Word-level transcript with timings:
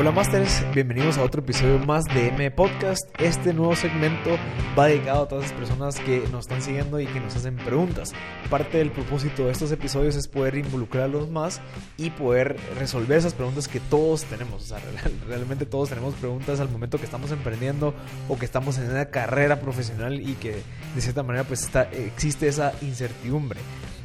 Hola 0.00 0.12
Masters, 0.12 0.64
bienvenidos 0.72 1.18
a 1.18 1.22
otro 1.22 1.42
episodio 1.42 1.78
más 1.78 2.06
de 2.06 2.28
M 2.28 2.50
Podcast. 2.52 3.02
Este 3.18 3.52
nuevo 3.52 3.76
segmento 3.76 4.30
va 4.76 4.86
dedicado 4.86 5.24
a 5.24 5.28
todas 5.28 5.50
las 5.50 5.52
personas 5.52 6.00
que 6.00 6.26
nos 6.32 6.46
están 6.46 6.62
siguiendo 6.62 6.98
y 7.00 7.06
que 7.06 7.20
nos 7.20 7.36
hacen 7.36 7.56
preguntas. 7.56 8.14
Parte 8.48 8.78
del 8.78 8.92
propósito 8.92 9.44
de 9.44 9.52
estos 9.52 9.70
episodios 9.72 10.16
es 10.16 10.26
poder 10.26 10.56
involucrarlos 10.56 11.28
más 11.28 11.60
y 11.98 12.08
poder 12.08 12.56
resolver 12.78 13.18
esas 13.18 13.34
preguntas 13.34 13.68
que 13.68 13.78
todos 13.78 14.24
tenemos. 14.24 14.62
O 14.62 14.66
sea, 14.68 14.78
realmente 15.28 15.66
todos 15.66 15.90
tenemos 15.90 16.14
preguntas 16.14 16.60
al 16.60 16.70
momento 16.70 16.96
que 16.96 17.04
estamos 17.04 17.30
emprendiendo 17.30 17.92
o 18.30 18.38
que 18.38 18.46
estamos 18.46 18.78
en 18.78 18.90
una 18.90 19.10
carrera 19.10 19.60
profesional 19.60 20.18
y 20.18 20.32
que 20.32 20.62
de 20.94 21.00
cierta 21.02 21.22
manera 21.22 21.44
pues 21.44 21.68
existe 21.92 22.48
esa 22.48 22.72
incertidumbre. 22.80 23.60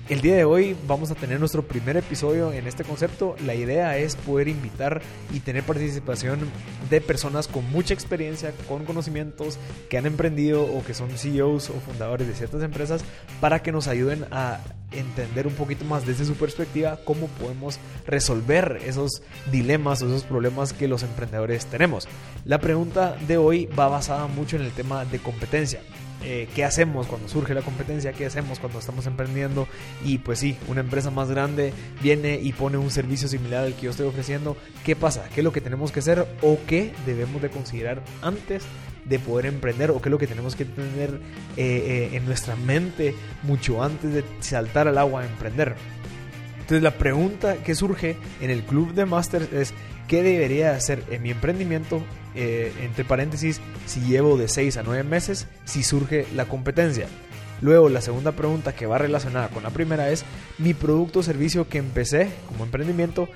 El 0.08 0.22
día 0.22 0.36
de 0.36 0.46
hoy 0.46 0.78
vamos 0.88 1.10
a 1.10 1.16
tener 1.16 1.40
nuestro 1.40 1.64
primer 1.64 1.98
episodio 1.98 2.54
en 2.54 2.68
este 2.68 2.84
concepto. 2.84 3.36
La 3.44 3.55
idea 3.55 3.98
es 3.98 4.16
poder 4.16 4.48
invitar 4.48 5.02
y 5.34 5.40
tener 5.40 5.64
participación 5.64 6.41
de 6.91 7.02
personas 7.02 7.48
con 7.48 7.68
mucha 7.72 7.95
experiencia, 7.95 8.54
con 8.68 8.86
conocimientos, 8.86 9.58
que 9.90 9.98
han 9.98 10.05
emprendido 10.05 10.64
o 10.64 10.84
que 10.84 10.94
son 10.94 11.09
CEOs 11.09 11.72
o 11.72 11.80
fundadores 11.80 12.28
de 12.28 12.36
ciertas 12.36 12.62
empresas 12.62 13.04
para 13.41 13.64
que 13.64 13.72
nos 13.72 13.88
ayuden 13.88 14.28
a 14.30 14.59
entender 14.91 15.48
un 15.48 15.55
poquito 15.55 15.86
más 15.86 16.06
desde 16.06 16.26
su 16.26 16.36
perspectiva 16.36 17.00
cómo 17.03 17.26
podemos 17.26 17.80
resolver 18.06 18.81
esos 18.86 19.23
dilemas 19.52 20.03
o 20.03 20.06
esos 20.06 20.23
problemas 20.23 20.72
que 20.72 20.88
los 20.88 21.02
emprendedores 21.02 21.66
tenemos. 21.66 22.08
La 22.45 22.59
pregunta 22.59 23.17
de 23.28 23.38
hoy 23.38 23.66
va 23.66 23.88
basada 23.88 24.28
mucho 24.28 24.56
en 24.56 24.62
el 24.62 24.72
tema 24.72 25.03
de 25.03 25.17
competencia. 25.17 25.81
Eh, 26.24 26.48
qué 26.55 26.64
hacemos 26.64 27.08
cuando 27.08 27.28
surge 27.28 27.54
la 27.54 27.62
competencia, 27.62 28.14
qué 28.14 28.26
hacemos 28.26 28.58
cuando 28.60 28.80
estamos 28.80 29.06
emprendiendo 29.06 29.68
y 30.04 30.18
pues 30.18 30.40
sí, 30.40 30.58
una 30.68 30.80
empresa 30.80 31.12
más 31.12 31.30
grande 31.30 31.72
viene 32.02 32.40
y 32.42 32.52
pone 32.54 32.78
un 32.78 32.90
servicio 32.90 33.28
similar 33.28 33.66
al 33.66 33.76
que 33.76 33.84
yo 33.84 33.92
estoy 33.92 34.08
ofreciendo, 34.08 34.58
¿qué 34.84 34.96
pasa? 34.96 35.30
¿Qué 35.34 35.42
es 35.42 35.44
lo 35.44 35.52
que 35.52 35.62
tenemos 35.62 35.92
que 35.92 36.00
hacer 36.00 36.26
o 36.42 36.58
qué 36.66 36.94
debemos 37.06 37.42
de 37.42 37.50
considerar 37.50 38.02
antes 38.22 38.64
de 39.04 39.20
poder 39.20 39.45
emprender 39.45 39.92
o 39.92 40.02
qué 40.02 40.09
es 40.09 40.12
lo 40.12 40.17
que 40.17 40.26
tenemos 40.26 40.56
que 40.56 40.66
tener 40.66 41.20
eh, 41.58 42.09
eh, 42.09 42.09
en 42.14 42.26
nuestra 42.26 42.56
mente 42.56 43.14
mucho 43.44 43.84
antes 43.84 44.11
de 44.11 44.23
saltar 44.39 44.88
al 44.88 44.98
agua 44.98 45.22
a 45.22 45.26
emprender? 45.26 45.76
Entonces 46.56 46.82
la 46.82 46.98
pregunta 46.98 47.58
que 47.58 47.76
surge 47.76 48.17
en 48.42 48.50
el 48.50 48.64
club 48.64 48.95
de 48.95 49.06
Masters 49.06 49.54
es 49.54 49.73
¿qué 50.08 50.23
debería 50.23 50.72
hacer 50.72 51.04
en 51.11 51.22
mi 51.22 51.30
emprendimiento 51.30 52.02
eh, 52.36 52.73
entre 52.81 53.05
paréntesis, 53.05 53.61
si 53.86 54.02
llevo 54.02 54.38
de 54.38 54.47
6 54.47 54.78
a 54.78 54.83
9 54.83 55.03
meses, 55.03 55.47
si 55.66 55.83
surge 55.83 56.25
la 56.36 56.45
competencia. 56.45 57.08
Luego, 57.61 57.89
la 57.89 58.02
segunda 58.02 58.33
pregunta 58.33 58.75
que 58.75 58.86
va 58.86 58.97
relacionada 58.97 59.47
con 59.47 59.64
la 59.64 59.69
primera 59.69 60.09
es, 60.09 60.25
mi 60.58 60.73
producto 60.73 61.19
o 61.19 61.23
servicio 61.23 61.69
que 61.69 61.77
empecé 61.77 62.30
como 62.47 62.66
emprendimiento, 62.66 63.30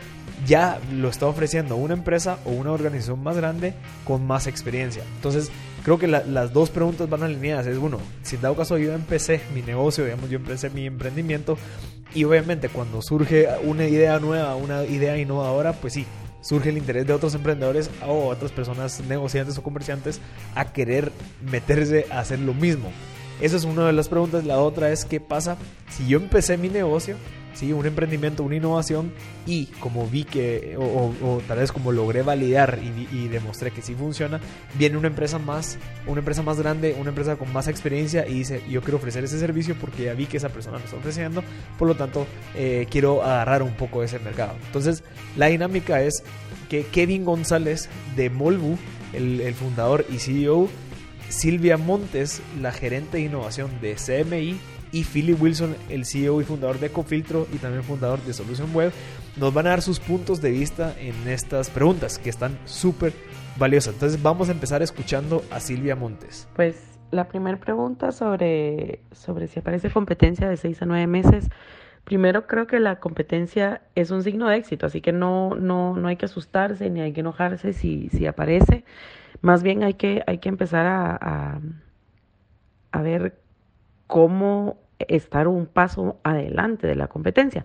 ya 0.46 0.80
lo 0.94 1.10
está 1.10 1.26
ofreciendo 1.26 1.76
una 1.76 1.94
empresa 1.94 2.40
o 2.46 2.52
una 2.52 2.72
organización 2.72 3.24
más 3.24 3.38
grande 3.38 3.74
con 4.04 4.26
más 4.28 4.48
experiencia. 4.48 5.04
Entonces, 5.16 5.52
creo 5.84 6.00
que 6.00 6.08
las 6.08 6.54
dos 6.54 6.70
preguntas 6.70 7.10
van 7.10 7.24
alineadas. 7.24 7.68
Es 7.68 7.78
uno, 7.78 8.00
si 8.24 8.36
en 8.36 8.42
dado 8.42 8.56
caso 8.56 8.78
yo 8.78 8.94
empecé 8.94 9.42
mi 9.54 9.62
negocio, 9.62 10.04
digamos, 10.04 10.30
yo 10.30 10.38
empecé 10.38 10.70
mi 10.70 10.86
emprendimiento, 10.86 11.58
y 12.14 12.24
obviamente 12.24 12.70
cuando 12.70 13.02
surge 13.02 13.48
una 13.64 13.86
idea 13.88 14.20
nueva, 14.20 14.56
una 14.56 14.84
idea 14.84 15.18
innovadora, 15.18 15.74
pues 15.74 15.94
sí, 15.94 16.06
surge 16.42 16.70
el 16.70 16.78
interés 16.78 17.06
de 17.06 17.14
otros 17.14 17.36
emprendedores 17.36 17.90
o 18.06 18.28
otras 18.28 18.52
personas 18.52 19.02
negociantes 19.02 19.58
o 19.58 19.64
comerciantes 19.64 20.20
a 20.56 20.72
querer 20.72 21.12
meterse 21.42 22.06
a 22.12 22.20
hacer 22.20 22.40
lo 22.40 22.54
mismo. 22.54 22.92
Esa 23.42 23.56
es 23.56 23.64
una 23.64 23.88
de 23.88 23.94
las 23.94 24.10
preguntas. 24.10 24.46
La 24.46 24.60
otra 24.60 24.92
es 24.92 25.06
qué 25.06 25.20
pasa 25.20 25.58
si 25.90 26.08
yo 26.08 26.18
empecé 26.18 26.58
mi 26.58 26.70
negocio 26.70 27.16
¿sí? 27.54 27.74
un 27.74 27.86
emprendimiento, 27.86 28.44
una 28.44 28.56
innovación 28.56 29.12
y 29.46 29.66
como 29.80 30.08
vi 30.08 30.24
que, 30.24 30.76
o, 30.78 31.42
tal 31.48 31.60
vez 31.60 31.72
como 31.72 31.92
logré 31.92 32.22
validar 32.22 32.80
y, 32.82 33.28
demostré 33.28 33.72
que 33.72 33.82
sí 33.82 33.96
funciona, 33.96 34.40
viene 34.76 34.98
una 34.98 35.08
empresa 35.08 35.38
más, 35.38 35.78
una 36.08 36.20
empresa 36.20 36.42
más 36.42 36.58
grande, 36.60 36.96
una 37.00 37.10
empresa 37.10 37.36
con 37.36 37.52
más 37.54 37.68
experiencia 37.68 38.28
y 38.28 38.36
dice, 38.36 38.62
yo 38.70 38.82
quiero 38.82 38.98
ofrecer 38.98 39.24
ese 39.24 39.40
servicio 39.40 39.76
porque 39.80 40.06
ya 40.06 40.14
vi 40.14 40.26
que 40.26 40.38
esa 40.38 40.50
persona 40.50 40.78
me 40.78 40.86
está 40.86 40.98
ofreciendo, 40.98 41.44
por 41.78 41.88
lo 41.88 41.96
tanto 41.96 42.26
eh, 42.56 42.88
quiero 42.90 43.24
agarrar 43.24 43.64
un 43.64 43.74
poco 43.74 44.04
ese 44.04 44.20
mercado. 44.20 44.56
Entonces 44.66 45.04
la 45.38 45.48
dinámica 45.48 46.02
es 46.02 46.24
que 46.70 46.86
Kevin 46.86 47.26
González 47.26 47.90
de 48.16 48.30
Molbu, 48.30 48.78
el, 49.14 49.42
el 49.42 49.54
fundador 49.54 50.06
y 50.10 50.20
CEO, 50.20 50.70
Silvia 51.30 51.78
Montes, 51.78 52.42
la 52.60 52.72
gerente 52.72 53.18
de 53.18 53.24
innovación 53.24 53.80
de 53.82 53.96
CMI, 53.96 54.60
y 54.92 55.04
Philip 55.04 55.42
Wilson, 55.42 55.76
el 55.90 56.06
CEO 56.06 56.42
y 56.42 56.44
fundador 56.44 56.80
de 56.80 56.88
Ecofiltro 56.88 57.48
y 57.54 57.58
también 57.58 57.84
fundador 57.84 58.20
de 58.22 58.34
Solution 58.34 58.74
Web, 58.74 58.92
nos 59.38 59.54
van 59.54 59.68
a 59.68 59.72
dar 59.72 59.82
sus 59.82 60.00
puntos 60.00 60.42
de 60.42 60.52
vista 60.52 60.94
en 61.00 61.28
estas 61.28 61.70
preguntas 61.70 62.20
que 62.20 62.30
están 62.30 62.58
súper 62.66 63.14
valiosas. 63.58 63.94
Entonces 63.94 64.22
vamos 64.22 64.50
a 64.50 64.52
empezar 64.52 64.82
escuchando 64.82 65.44
a 65.52 65.60
Silvia 65.60 65.96
Montes. 65.96 66.48
Pues 66.56 67.00
la 67.12 67.28
primera 67.28 67.58
pregunta 67.58 68.12
sobre, 68.12 69.02
sobre 69.12 69.48
si 69.48 69.60
aparece 69.60 69.90
competencia 69.90 70.48
de 70.48 70.58
6 70.58 70.82
a 70.82 70.86
9 70.86 71.08
meses. 71.08 71.50
Primero 72.04 72.48
creo 72.48 72.66
que 72.66 72.80
la 72.80 73.00
competencia 73.00 73.82
es 73.96 74.10
un 74.10 74.24
signo 74.24 74.48
de 74.48 74.58
éxito, 74.58 74.86
así 74.86 75.02
que 75.02 75.12
no, 75.12 75.56
no, 75.56 75.96
no 75.96 76.08
hay 76.08 76.16
que 76.16 76.26
asustarse 76.26 76.90
ni 76.90 77.02
hay 77.02 77.14
que 77.14 77.20
enojarse 77.20 77.74
si, 77.74 78.10
si 78.10 78.26
aparece. 78.26 78.84
Más 79.42 79.64
bien 79.64 79.84
hay 79.84 79.94
que, 79.94 80.24
hay 80.26 80.40
que 80.40 80.50
empezar 80.50 80.86
a, 80.86 81.18
a, 81.22 81.60
a 82.92 83.02
ver 83.02 83.40
cómo 84.10 84.78
estar 84.98 85.48
un 85.48 85.68
paso 85.68 86.20
adelante 86.24 86.88
de 86.88 86.96
la 86.96 87.08
competencia. 87.08 87.64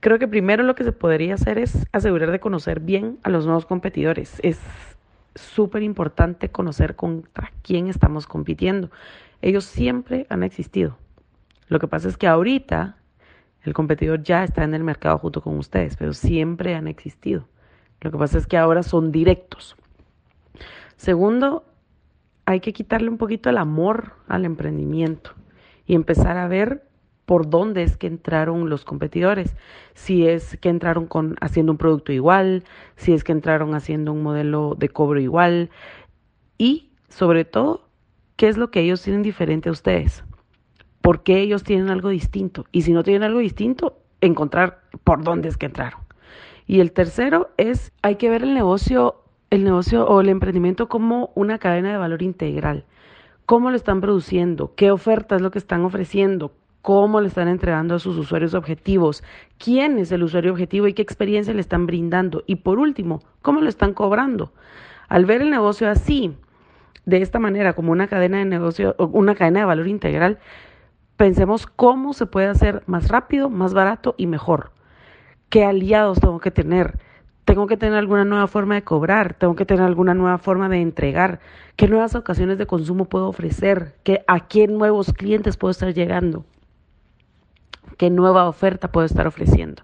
Creo 0.00 0.18
que 0.18 0.26
primero 0.26 0.62
lo 0.62 0.74
que 0.74 0.82
se 0.82 0.92
podría 0.92 1.34
hacer 1.34 1.58
es 1.58 1.86
asegurar 1.92 2.30
de 2.30 2.40
conocer 2.40 2.80
bien 2.80 3.18
a 3.22 3.28
los 3.28 3.44
nuevos 3.44 3.66
competidores. 3.66 4.40
Es 4.42 4.58
súper 5.34 5.82
importante 5.82 6.48
conocer 6.48 6.96
contra 6.96 7.52
quién 7.62 7.88
estamos 7.88 8.26
compitiendo. 8.26 8.90
Ellos 9.42 9.66
siempre 9.66 10.26
han 10.30 10.42
existido. 10.42 10.96
Lo 11.68 11.78
que 11.78 11.86
pasa 11.86 12.08
es 12.08 12.16
que 12.16 12.28
ahorita 12.28 12.96
el 13.62 13.74
competidor 13.74 14.22
ya 14.22 14.42
está 14.42 14.64
en 14.64 14.72
el 14.72 14.84
mercado 14.84 15.18
junto 15.18 15.42
con 15.42 15.58
ustedes, 15.58 15.96
pero 15.96 16.14
siempre 16.14 16.74
han 16.74 16.88
existido. 16.88 17.46
Lo 18.00 18.10
que 18.10 18.16
pasa 18.16 18.38
es 18.38 18.46
que 18.46 18.56
ahora 18.56 18.82
son 18.82 19.12
directos. 19.12 19.76
Segundo, 20.96 21.66
hay 22.46 22.60
que 22.60 22.72
quitarle 22.72 23.10
un 23.10 23.18
poquito 23.18 23.50
el 23.50 23.58
amor 23.58 24.14
al 24.28 24.46
emprendimiento 24.46 25.34
y 25.86 25.94
empezar 25.94 26.36
a 26.36 26.48
ver 26.48 26.82
por 27.24 27.48
dónde 27.48 27.82
es 27.82 27.96
que 27.96 28.06
entraron 28.06 28.68
los 28.68 28.84
competidores, 28.84 29.56
si 29.94 30.26
es 30.26 30.58
que 30.58 30.68
entraron 30.68 31.06
con 31.06 31.36
haciendo 31.40 31.72
un 31.72 31.78
producto 31.78 32.12
igual, 32.12 32.64
si 32.96 33.12
es 33.12 33.24
que 33.24 33.32
entraron 33.32 33.74
haciendo 33.74 34.12
un 34.12 34.22
modelo 34.22 34.74
de 34.78 34.88
cobro 34.88 35.20
igual. 35.20 35.70
Y 36.58 36.90
sobre 37.08 37.44
todo 37.44 37.88
qué 38.36 38.48
es 38.48 38.56
lo 38.56 38.70
que 38.70 38.80
ellos 38.80 39.02
tienen 39.02 39.22
diferente 39.22 39.68
a 39.68 39.72
ustedes, 39.72 40.24
por 41.00 41.22
qué 41.22 41.40
ellos 41.40 41.64
tienen 41.64 41.90
algo 41.90 42.08
distinto 42.10 42.66
y 42.72 42.82
si 42.82 42.92
no 42.92 43.02
tienen 43.02 43.22
algo 43.22 43.38
distinto, 43.38 43.98
encontrar 44.20 44.82
por 45.04 45.22
dónde 45.22 45.48
es 45.48 45.56
que 45.56 45.66
entraron. 45.66 46.00
Y 46.66 46.80
el 46.80 46.92
tercero 46.92 47.50
es 47.56 47.92
hay 48.02 48.16
que 48.16 48.30
ver 48.30 48.42
el 48.42 48.54
negocio, 48.54 49.22
el 49.50 49.64
negocio 49.64 50.06
o 50.06 50.20
el 50.20 50.28
emprendimiento 50.28 50.88
como 50.88 51.30
una 51.34 51.58
cadena 51.58 51.90
de 51.90 51.98
valor 51.98 52.22
integral 52.22 52.84
cómo 53.46 53.70
lo 53.70 53.76
están 53.76 54.00
produciendo, 54.00 54.74
qué 54.74 54.90
oferta 54.90 55.36
es 55.36 55.42
lo 55.42 55.50
que 55.50 55.58
están 55.58 55.84
ofreciendo, 55.84 56.52
cómo 56.82 57.20
le 57.20 57.28
están 57.28 57.48
entregando 57.48 57.94
a 57.94 57.98
sus 57.98 58.16
usuarios 58.16 58.54
objetivos, 58.54 59.22
quién 59.58 59.98
es 59.98 60.12
el 60.12 60.22
usuario 60.22 60.52
objetivo 60.52 60.86
y 60.86 60.92
qué 60.92 61.02
experiencia 61.02 61.54
le 61.54 61.60
están 61.60 61.86
brindando. 61.86 62.44
Y 62.46 62.56
por 62.56 62.78
último, 62.78 63.22
cómo 63.42 63.60
lo 63.60 63.68
están 63.68 63.94
cobrando. 63.94 64.52
Al 65.08 65.24
ver 65.24 65.42
el 65.42 65.50
negocio 65.50 65.88
así, 65.88 66.36
de 67.06 67.22
esta 67.22 67.38
manera, 67.38 67.74
como 67.74 67.92
una 67.92 68.06
cadena 68.06 68.38
de 68.38 68.44
negocio, 68.44 68.94
una 68.98 69.34
cadena 69.34 69.60
de 69.60 69.66
valor 69.66 69.88
integral, 69.88 70.38
pensemos 71.16 71.66
cómo 71.66 72.12
se 72.12 72.26
puede 72.26 72.48
hacer 72.48 72.82
más 72.86 73.08
rápido, 73.08 73.50
más 73.50 73.74
barato 73.74 74.14
y 74.18 74.26
mejor. 74.26 74.72
¿Qué 75.48 75.64
aliados 75.64 76.20
tengo 76.20 76.40
que 76.40 76.50
tener? 76.50 76.98
Tengo 77.44 77.66
que 77.66 77.76
tener 77.76 77.98
alguna 77.98 78.24
nueva 78.24 78.46
forma 78.46 78.74
de 78.74 78.82
cobrar, 78.82 79.34
tengo 79.34 79.54
que 79.54 79.66
tener 79.66 79.84
alguna 79.84 80.14
nueva 80.14 80.38
forma 80.38 80.68
de 80.68 80.80
entregar, 80.80 81.40
qué 81.76 81.88
nuevas 81.88 82.14
ocasiones 82.14 82.58
de 82.58 82.66
consumo 82.66 83.04
puedo 83.06 83.28
ofrecer, 83.28 83.94
¿Qué, 84.02 84.24
a 84.26 84.46
qué 84.48 84.66
nuevos 84.66 85.12
clientes 85.12 85.56
puedo 85.56 85.70
estar 85.70 85.92
llegando, 85.92 86.44
qué 87.98 88.10
nueva 88.10 88.48
oferta 88.48 88.90
puedo 88.90 89.06
estar 89.06 89.26
ofreciendo. 89.26 89.82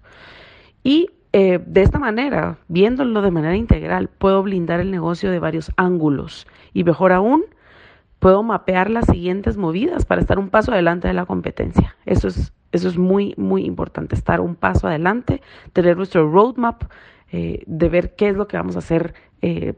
Y 0.83 1.11
eh, 1.33 1.61
de 1.65 1.83
esta 1.83 1.99
manera, 1.99 2.59
viéndolo 2.69 3.23
de 3.23 3.31
manera 3.31 3.57
integral, 3.57 4.09
puedo 4.09 4.43
blindar 4.43 4.81
el 4.81 4.91
negocio 4.91 5.31
de 5.31 5.39
varios 5.39 5.71
ángulos 5.77 6.47
y 6.73 6.83
mejor 6.85 7.12
aún, 7.12 7.45
puedo 8.19 8.43
mapear 8.43 8.91
las 8.91 9.07
siguientes 9.07 9.57
movidas 9.57 10.05
para 10.05 10.21
estar 10.21 10.39
un 10.39 10.51
paso 10.51 10.73
adelante 10.73 11.09
de 11.09 11.15
la 11.15 11.27
competencia. 11.27 11.97
Eso 12.05 12.29
es, 12.29 12.53
eso 12.73 12.89
es 12.89 12.99
muy, 12.99 13.35
muy 13.37 13.65
importante, 13.65 14.15
estar 14.15 14.41
un 14.41 14.55
paso 14.57 14.89
adelante, 14.89 15.41
tener 15.73 15.97
nuestro 15.97 16.31
roadmap 16.31 16.85
eh, 17.32 17.62
de 17.67 17.88
ver 17.88 18.15
qué 18.15 18.29
es 18.29 18.37
lo 18.37 18.49
que 18.49 18.56
vamos 18.56 18.77
a 18.77 18.81
hacer, 18.81 19.15
eh, 19.43 19.75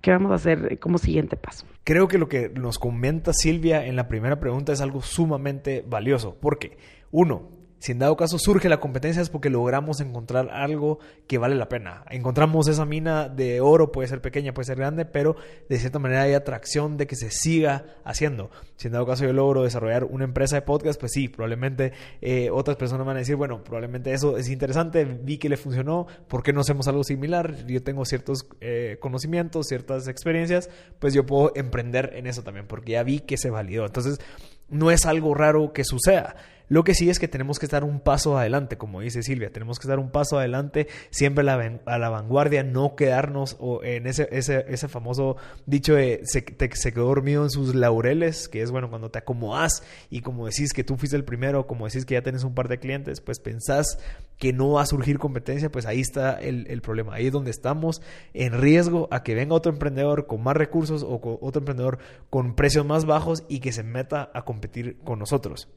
qué 0.00 0.10
vamos 0.10 0.30
a 0.32 0.34
hacer 0.34 0.78
como 0.78 0.98
siguiente 0.98 1.36
paso. 1.36 1.66
Creo 1.84 2.08
que 2.08 2.18
lo 2.18 2.28
que 2.28 2.48
nos 2.48 2.78
comenta 2.78 3.32
Silvia 3.32 3.84
en 3.86 3.96
la 3.96 4.08
primera 4.08 4.38
pregunta 4.38 4.72
es 4.72 4.80
algo 4.80 5.02
sumamente 5.02 5.84
valioso, 5.86 6.36
porque 6.40 6.76
uno, 7.10 7.48
Si 7.82 7.90
en 7.90 7.98
dado 7.98 8.16
caso 8.16 8.38
surge 8.38 8.68
la 8.68 8.78
competencia 8.78 9.20
es 9.20 9.28
porque 9.28 9.50
logramos 9.50 10.00
encontrar 10.00 10.50
algo 10.52 11.00
que 11.26 11.38
vale 11.38 11.56
la 11.56 11.68
pena. 11.68 12.04
Encontramos 12.10 12.68
esa 12.68 12.84
mina 12.86 13.28
de 13.28 13.60
oro, 13.60 13.90
puede 13.90 14.06
ser 14.06 14.20
pequeña, 14.20 14.54
puede 14.54 14.66
ser 14.66 14.78
grande, 14.78 15.04
pero 15.04 15.34
de 15.68 15.80
cierta 15.80 15.98
manera 15.98 16.22
hay 16.22 16.34
atracción 16.34 16.96
de 16.96 17.08
que 17.08 17.16
se 17.16 17.32
siga 17.32 17.86
haciendo. 18.04 18.52
Si 18.76 18.86
en 18.86 18.92
dado 18.92 19.04
caso 19.04 19.24
yo 19.24 19.32
logro 19.32 19.64
desarrollar 19.64 20.04
una 20.04 20.22
empresa 20.22 20.54
de 20.54 20.62
podcast, 20.62 21.00
pues 21.00 21.10
sí, 21.10 21.26
probablemente 21.26 21.92
eh, 22.20 22.50
otras 22.52 22.76
personas 22.76 23.04
van 23.04 23.16
a 23.16 23.18
decir, 23.18 23.34
bueno, 23.34 23.64
probablemente 23.64 24.12
eso 24.12 24.36
es 24.38 24.48
interesante, 24.48 25.04
vi 25.04 25.38
que 25.38 25.48
le 25.48 25.56
funcionó, 25.56 26.06
¿por 26.28 26.44
qué 26.44 26.52
no 26.52 26.60
hacemos 26.60 26.86
algo 26.86 27.02
similar? 27.02 27.66
Yo 27.66 27.82
tengo 27.82 28.04
ciertos 28.04 28.46
eh, 28.60 28.98
conocimientos, 29.00 29.66
ciertas 29.66 30.06
experiencias, 30.06 30.70
pues 31.00 31.14
yo 31.14 31.26
puedo 31.26 31.50
emprender 31.56 32.12
en 32.14 32.28
eso 32.28 32.44
también, 32.44 32.68
porque 32.68 32.92
ya 32.92 33.02
vi 33.02 33.18
que 33.18 33.36
se 33.36 33.50
validó. 33.50 33.86
Entonces, 33.86 34.20
no 34.68 34.92
es 34.92 35.04
algo 35.04 35.34
raro 35.34 35.72
que 35.72 35.82
suceda. 35.82 36.36
Lo 36.72 36.84
que 36.84 36.94
sí 36.94 37.10
es 37.10 37.18
que 37.18 37.28
tenemos 37.28 37.58
que 37.58 37.66
estar 37.66 37.84
un 37.84 38.00
paso 38.00 38.38
adelante, 38.38 38.78
como 38.78 39.02
dice 39.02 39.22
Silvia, 39.22 39.52
tenemos 39.52 39.78
que 39.78 39.82
estar 39.82 39.98
un 39.98 40.10
paso 40.10 40.38
adelante, 40.38 40.88
siempre 41.10 41.46
a 41.46 41.98
la, 41.98 42.08
vanguardia, 42.08 42.62
no 42.62 42.96
quedarnos 42.96 43.58
en 43.82 44.06
ese, 44.06 44.26
ese, 44.32 44.64
ese 44.66 44.88
famoso 44.88 45.36
dicho 45.66 45.94
de 45.96 46.22
se, 46.24 46.42
se, 46.72 46.92
quedó 46.94 47.08
dormido 47.08 47.42
en 47.42 47.50
sus 47.50 47.74
laureles, 47.74 48.48
que 48.48 48.62
es 48.62 48.70
bueno, 48.70 48.88
cuando 48.88 49.10
te 49.10 49.18
acomodas 49.18 49.82
y 50.08 50.22
como 50.22 50.46
decís 50.46 50.72
que 50.72 50.82
tú 50.82 50.96
fuiste 50.96 51.14
el 51.14 51.24
primero, 51.24 51.66
como 51.66 51.84
decís 51.84 52.06
que 52.06 52.14
ya 52.14 52.22
tienes 52.22 52.42
un 52.42 52.54
par 52.54 52.68
de 52.68 52.78
clientes, 52.78 53.20
pues 53.20 53.38
pensás 53.38 53.98
que 54.38 54.54
no 54.54 54.70
va 54.70 54.80
a 54.80 54.86
surgir 54.86 55.18
competencia, 55.18 55.70
pues 55.70 55.84
ahí 55.84 56.00
está 56.00 56.40
el, 56.40 56.66
el 56.70 56.80
problema, 56.80 57.16
ahí 57.16 57.26
es 57.26 57.32
donde 57.32 57.50
estamos 57.50 58.00
en 58.32 58.58
riesgo 58.58 59.08
a 59.10 59.24
que 59.24 59.34
venga 59.34 59.54
otro 59.54 59.70
emprendedor 59.70 60.26
con 60.26 60.42
más 60.42 60.56
recursos 60.56 61.02
o 61.02 61.20
otro 61.42 61.60
emprendedor 61.60 61.98
con 62.30 62.54
precios 62.54 62.86
más 62.86 63.04
bajos 63.04 63.44
y 63.46 63.60
que 63.60 63.72
se 63.72 63.82
meta 63.82 64.30
a 64.32 64.46
competir 64.46 64.96
con 65.04 65.18
nosotros. 65.18 65.68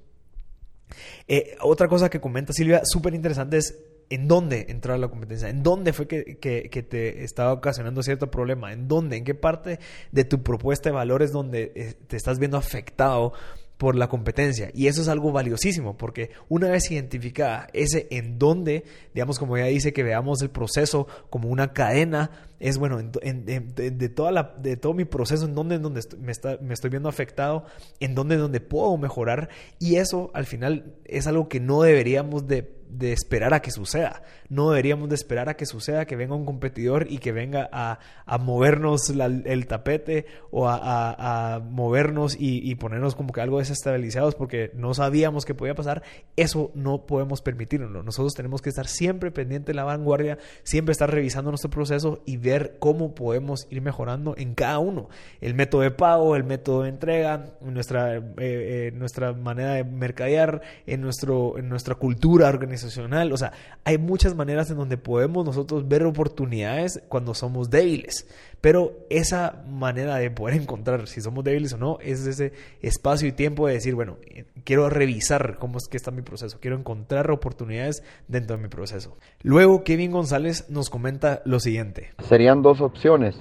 Eh, 1.27 1.55
otra 1.61 1.87
cosa 1.87 2.09
que 2.09 2.19
comenta 2.19 2.53
Silvia, 2.53 2.81
súper 2.85 3.13
interesante, 3.13 3.57
es 3.57 3.77
en 4.09 4.27
dónde 4.27 4.67
entrar 4.69 4.99
la 4.99 5.07
competencia, 5.07 5.49
en 5.49 5.63
dónde 5.63 5.93
fue 5.93 6.07
que, 6.07 6.37
que, 6.37 6.83
te 6.83 7.23
estaba 7.23 7.53
ocasionando 7.53 8.03
cierto 8.03 8.29
problema, 8.29 8.71
en 8.71 8.87
dónde, 8.87 9.17
en 9.17 9.23
qué 9.23 9.33
parte 9.33 9.79
de 10.11 10.25
tu 10.25 10.43
propuesta 10.43 10.89
de 10.89 10.95
valores 10.95 11.31
donde 11.31 11.71
eh, 11.75 11.95
te 12.07 12.15
estás 12.15 12.37
viendo 12.37 12.57
afectado 12.57 13.33
por 13.77 13.95
la 13.95 14.07
competencia. 14.07 14.71
Y 14.73 14.87
eso 14.87 15.01
es 15.01 15.07
algo 15.07 15.31
valiosísimo, 15.31 15.97
porque 15.97 16.31
una 16.47 16.69
vez 16.69 16.89
identificada 16.91 17.67
ese 17.73 18.07
en 18.09 18.39
dónde, 18.39 18.83
digamos, 19.13 19.37
como 19.37 19.57
ya 19.57 19.65
dice, 19.65 19.93
que 19.93 20.03
veamos 20.03 20.41
el 20.41 20.49
proceso 20.49 21.07
como 21.29 21.49
una 21.49 21.73
cadena, 21.73 22.31
es 22.59 22.77
bueno, 22.77 23.01
de, 23.01 24.09
toda 24.09 24.31
la, 24.31 24.55
de 24.57 24.77
todo 24.77 24.93
mi 24.93 25.05
proceso, 25.05 25.45
en 25.45 25.55
dónde, 25.55 25.75
en 25.75 25.81
donde 25.81 26.01
me, 26.19 26.31
está, 26.31 26.57
me 26.61 26.73
estoy 26.73 26.89
viendo 26.89 27.09
afectado, 27.09 27.65
en 27.99 28.15
dónde, 28.15 28.35
en 28.35 28.41
donde 28.41 28.61
puedo 28.61 28.97
mejorar. 28.97 29.49
Y 29.79 29.95
eso 29.95 30.31
al 30.33 30.45
final 30.45 30.95
es 31.03 31.27
algo 31.27 31.49
que 31.49 31.59
no 31.59 31.81
deberíamos 31.81 32.47
de 32.47 32.74
de 32.89 33.11
esperar 33.11 33.53
a 33.53 33.61
que 33.61 33.71
suceda. 33.71 34.21
No 34.49 34.69
deberíamos 34.69 35.09
de 35.09 35.15
esperar 35.15 35.49
a 35.49 35.55
que 35.55 35.65
suceda, 35.65 36.05
que 36.05 36.15
venga 36.15 36.35
un 36.35 36.45
competidor 36.45 37.07
y 37.09 37.17
que 37.17 37.31
venga 37.31 37.67
a, 37.71 37.99
movernos 38.37 39.09
el 39.09 39.67
tapete 39.67 40.25
o 40.51 40.67
a, 40.69 41.61
movernos 41.69 42.37
y, 42.39 42.75
ponernos 42.75 43.15
como 43.15 43.33
que 43.33 43.41
algo 43.41 43.59
desestabilizados 43.59 44.35
porque 44.35 44.71
no 44.75 44.93
sabíamos 44.93 45.45
que 45.45 45.55
podía 45.55 45.73
pasar. 45.73 46.03
Eso 46.35 46.71
no 46.75 47.05
podemos 47.05 47.41
permitirlo. 47.41 48.03
Nosotros 48.03 48.33
tenemos 48.33 48.61
que 48.61 48.69
estar 48.69 48.87
siempre 48.87 49.31
pendiente 49.31 49.71
de 49.71 49.75
la 49.75 49.83
vanguardia, 49.83 50.37
siempre 50.63 50.91
estar 50.91 51.09
revisando 51.09 51.51
nuestro 51.51 51.71
proceso 51.71 52.21
y 52.25 52.37
ver 52.37 52.77
cómo 52.79 53.15
podemos 53.15 53.67
ir 53.69 53.81
mejorando 53.81 54.35
en 54.37 54.53
cada 54.53 54.79
uno. 54.79 55.09
El 55.41 55.55
método 55.55 55.81
de 55.81 55.91
pago, 55.91 56.35
el 56.35 56.43
método 56.43 56.83
de 56.83 56.89
entrega, 56.89 57.55
nuestra, 57.61 58.17
eh, 58.17 58.23
eh, 58.37 58.91
nuestra 58.93 59.33
manera 59.33 59.73
de 59.73 59.83
mercadear, 59.83 60.61
en, 60.85 61.01
nuestro, 61.01 61.57
en 61.57 61.69
nuestra 61.69 61.95
cultura 61.95 62.47
organizacional 62.47 62.74
o 62.83 63.37
sea, 63.37 63.53
hay 63.83 63.97
muchas 63.97 64.35
maneras 64.35 64.69
en 64.69 64.77
donde 64.77 64.97
podemos 64.97 65.45
nosotros 65.45 65.87
ver 65.87 66.03
oportunidades 66.03 67.01
cuando 67.07 67.33
somos 67.33 67.69
débiles. 67.69 68.27
Pero 68.61 68.93
esa 69.09 69.63
manera 69.67 70.15
de 70.15 70.31
poder 70.31 70.55
encontrar 70.55 71.07
si 71.07 71.21
somos 71.21 71.43
débiles 71.43 71.73
o 71.73 71.77
no 71.77 71.99
es 72.01 72.25
ese 72.25 72.53
espacio 72.81 73.27
y 73.27 73.31
tiempo 73.31 73.67
de 73.67 73.73
decir, 73.73 73.95
bueno, 73.95 74.17
quiero 74.63 74.89
revisar 74.89 75.57
cómo 75.59 75.77
es 75.77 75.87
que 75.87 75.97
está 75.97 76.11
mi 76.11 76.23
proceso, 76.23 76.57
quiero 76.59 76.77
encontrar 76.77 77.29
oportunidades 77.31 78.03
dentro 78.27 78.57
de 78.57 78.63
mi 78.63 78.69
proceso. 78.69 79.17
Luego, 79.43 79.83
Kevin 79.83 80.11
González 80.11 80.69
nos 80.69 80.89
comenta 80.89 81.41
lo 81.45 81.59
siguiente. 81.59 82.09
Serían 82.27 82.61
dos 82.61 82.81
opciones. 82.81 83.35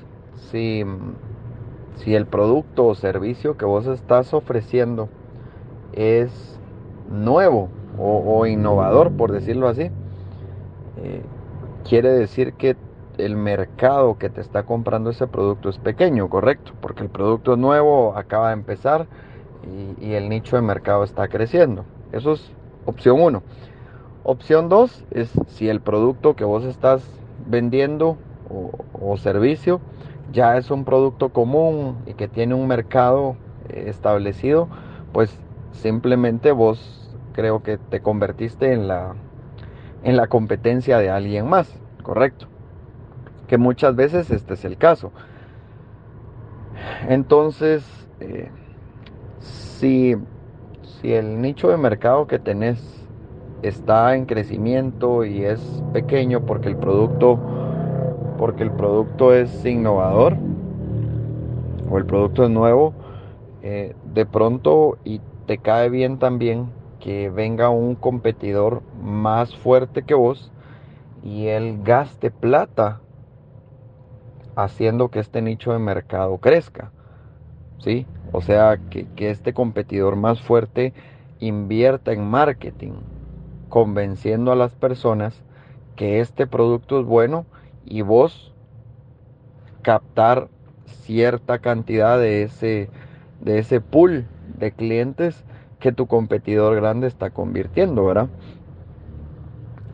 Si, 0.50 0.82
si 2.04 2.14
el 2.14 2.26
producto 2.26 2.87
o 2.87 2.94
servicio 2.94 3.56
que 3.56 3.64
vos 3.64 3.87
estás 3.87 4.34
ofreciendo 4.34 5.08
es 5.94 6.30
nuevo, 7.08 7.70
o, 7.99 8.46
innovador, 8.46 9.12
por 9.12 9.32
decirlo 9.32 9.69
así, 9.69 9.91
eh, 10.96 11.23
quiere 11.88 12.11
decir 12.11 12.55
que 12.55 12.76
el 13.19 13.37
mercado 13.37 14.19
que 14.19 14.29
te 14.29 14.41
está 14.41 14.64
comprando 14.64 15.11
ese 15.11 15.26
producto 15.26 15.69
es 15.69 15.79
pequeño, 15.79 16.29
correcto, 16.29 16.73
porque 16.81 17.02
el 17.02 17.11
producto 17.11 17.56
nuevo, 17.56 18.17
acaba 18.17 18.49
de 18.49 18.55
empezar 18.55 19.06
y, 20.00 20.12
el 20.12 20.29
nicho 20.29 20.56
de 20.56 20.62
mercado 20.62 21.05
está 21.05 21.29
creciendo. 21.29 21.85
Eso 22.12 22.32
es 22.32 22.52
opción 22.87 23.20
uno. 23.20 23.43
Opción 24.25 24.69
dos 24.69 25.05
es 25.11 25.31
si 25.49 25.69
el 25.69 25.81
producto 25.81 26.35
que 26.35 26.44
vos 26.44 26.64
estás 26.64 27.06
vendiendo 27.47 28.17
o, 29.00 29.17
servicio 29.17 29.81
ya 30.32 30.56
es 30.56 30.70
un 30.70 30.85
producto 30.85 31.29
común 31.29 31.99
y 32.06 32.14
que 32.14 32.29
tiene 32.29 32.55
un 32.55 32.67
mercado 32.67 33.37
eh, 33.69 33.85
establecido, 33.88 34.69
pues 35.12 35.38
simplemente 35.73 36.50
vos 36.52 37.03
creo 37.34 37.62
que 37.62 37.76
te 37.76 38.00
convertiste 38.00 38.72
en 38.72 38.88
la, 38.88 39.14
en 40.02 40.16
la 40.16 40.28
competencia 40.28 40.98
de 40.98 41.10
alguien 41.10 41.46
más, 41.46 41.78
correcto. 42.02 42.46
Que 43.48 43.58
muchas 43.58 43.94
veces 43.94 44.31
este 44.31 44.54
es 44.54 44.64
el 44.64 44.78
caso. 44.78 45.12
Entonces, 47.08 47.84
eh, 48.20 48.48
si, 49.40 50.16
si 50.82 51.12
el 51.12 51.42
nicho 51.42 51.69
de 51.69 51.76
mercado 51.76 52.26
que 52.26 52.38
tenés 52.38 53.06
está 53.62 54.14
en 54.14 54.26
crecimiento 54.26 55.25
y 55.25 55.44
es 55.44 55.82
pequeño 55.92 56.40
porque 56.40 56.69
el 56.69 56.76
producto 56.76 57.38
porque 58.38 58.62
el 58.62 58.72
producto 58.72 59.32
es 59.32 59.64
innovador 59.64 60.37
o 61.90 61.96
el 61.98 62.04
producto 62.04 62.44
es 62.44 62.50
nuevo 62.50 62.92
eh, 63.62 63.94
de 64.12 64.26
pronto 64.26 64.98
y 65.04 65.20
te 65.46 65.58
cae 65.58 65.88
bien 65.88 66.19
también 66.19 66.69
que 67.04 67.28
venga 67.28 67.68
un 67.68 67.96
competidor 67.96 68.82
más 69.02 69.54
fuerte 69.54 70.04
que 70.04 70.14
vos 70.14 70.50
y 71.22 71.48
él 71.48 71.82
gaste 71.84 72.30
plata 72.30 73.02
haciendo 74.56 75.11
que 75.11 75.18
este 75.18 75.42
nicho 75.42 75.75
de 75.75 75.78
mercado 75.80 76.38
crezca. 76.38 76.92
¿Sí? 77.76 78.06
O 78.32 78.40
sea, 78.40 78.78
que, 78.88 79.06
que 79.16 79.28
este 79.28 79.52
competidor 79.52 80.16
más 80.16 80.40
fuerte 80.40 80.94
invierta 81.40 82.11
en 82.14 82.25
marketing, 82.26 82.92
convenciendo 83.68 84.50
a 84.50 84.56
las 84.56 84.73
personas 84.75 85.42
que 85.96 86.20
este 86.20 86.46
producto 86.46 87.00
es 87.00 87.04
bueno 87.04 87.44
y 87.84 88.00
vos 88.00 88.54
captar 89.82 90.49
cierta 90.87 91.58
cantidad 91.58 92.18
de 92.18 92.44
ese, 92.44 92.88
de 93.42 93.58
ese 93.58 93.82
pool 93.82 94.25
de 94.56 94.73
clientes 94.73 95.44
que 95.85 95.93
tu 95.93 96.07
competidor 96.07 96.76
grande 96.76 97.07
está 97.07 97.29
convirtiendo, 97.29 98.07
¿verdad? 98.07 98.29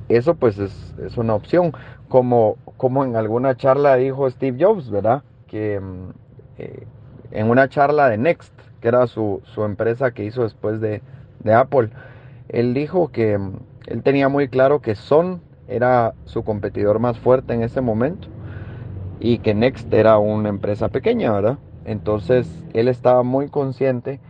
Eso 0.09 0.37
pues 0.37 0.57
es, 0.57 1.17
una 1.17 1.35
opción, 1.35 1.73
como, 2.09 2.59
como 2.77 3.05
en 3.05 3.17
alguna 3.17 3.57
charla 3.57 3.97
dijo 3.97 4.31
Steve 4.31 4.57
Jobs, 4.65 4.89
¿verdad? 4.89 5.25
Que 5.49 5.81
mm, 5.81 6.11
eh, 6.59 6.87
en 7.33 7.51
una 7.51 7.69
charla 7.69 8.09
de 8.09 8.19
Next, 8.19 8.55
que 8.81 8.87
era 8.87 9.09
su, 9.09 9.43
empresa 9.57 10.13
que 10.13 10.25
hizo 10.25 10.45
después 10.45 10.81
de, 10.81 11.03
de 11.41 11.55
Apple, 11.55 11.91
él 12.51 12.73
dijo 12.73 13.09
que 13.09 13.37
mm, 13.37 13.53
él 13.89 14.05
tenía 14.05 14.29
muy 14.29 14.47
claro 14.47 14.81
que 14.81 14.95
Son 14.95 15.41
era 15.67 16.15
su 16.25 16.45
competidor 16.45 17.01
más 17.01 17.19
fuerte 17.19 17.53
en 17.53 17.65
ese 17.65 17.81
momento 17.81 18.29
y 19.19 19.39
que 19.39 19.55
Next 19.55 19.93
era 19.93 20.19
una 20.19 20.51
empresa 20.51 20.89
pequeña, 20.89 21.33
¿verdad? 21.33 21.59
Entonces 21.85 22.49
él 22.75 22.87
estaba 22.87 23.25
muy 23.25 23.49
consciente 23.49 24.21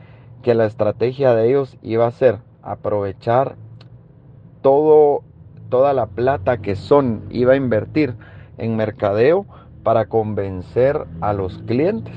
que 0.43 0.55
la 0.55 0.67
estrategia 0.67 1.35
de 1.35 1.49
ellos 1.49 1.77
iba 1.83 2.07
a 2.07 2.11
ser 2.11 2.39
aprovechar 2.63 3.57
todo, 4.63 5.23
toda 5.69 5.93
la 5.93 6.07
plata 6.07 6.59
que 6.59 6.77
son 6.77 7.25
iba 7.31 7.55
a 7.55 7.57
invertir 7.57 8.15
en 8.59 8.77
mercadeo 8.77 9.47
para 9.83 10.07
convencer 10.07 11.07
a 11.21 11.33
los 11.33 11.59
clientes 11.67 12.15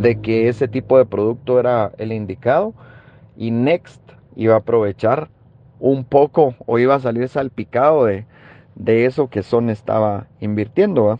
de 0.00 0.20
que 0.20 0.48
ese 0.48 0.68
tipo 0.68 0.98
de 0.98 1.04
producto 1.04 1.60
era 1.60 1.92
el 1.98 2.12
indicado 2.12 2.74
y 3.36 3.50
Next 3.50 4.00
iba 4.34 4.54
a 4.54 4.58
aprovechar 4.58 5.28
un 5.78 6.04
poco 6.04 6.54
o 6.66 6.78
iba 6.78 6.94
a 6.94 7.00
salir 7.00 7.28
salpicado 7.28 8.06
de, 8.06 8.26
de 8.74 9.06
eso 9.06 9.28
que 9.28 9.42
Son 9.42 9.70
estaba 9.70 10.26
invirtiendo. 10.40 11.18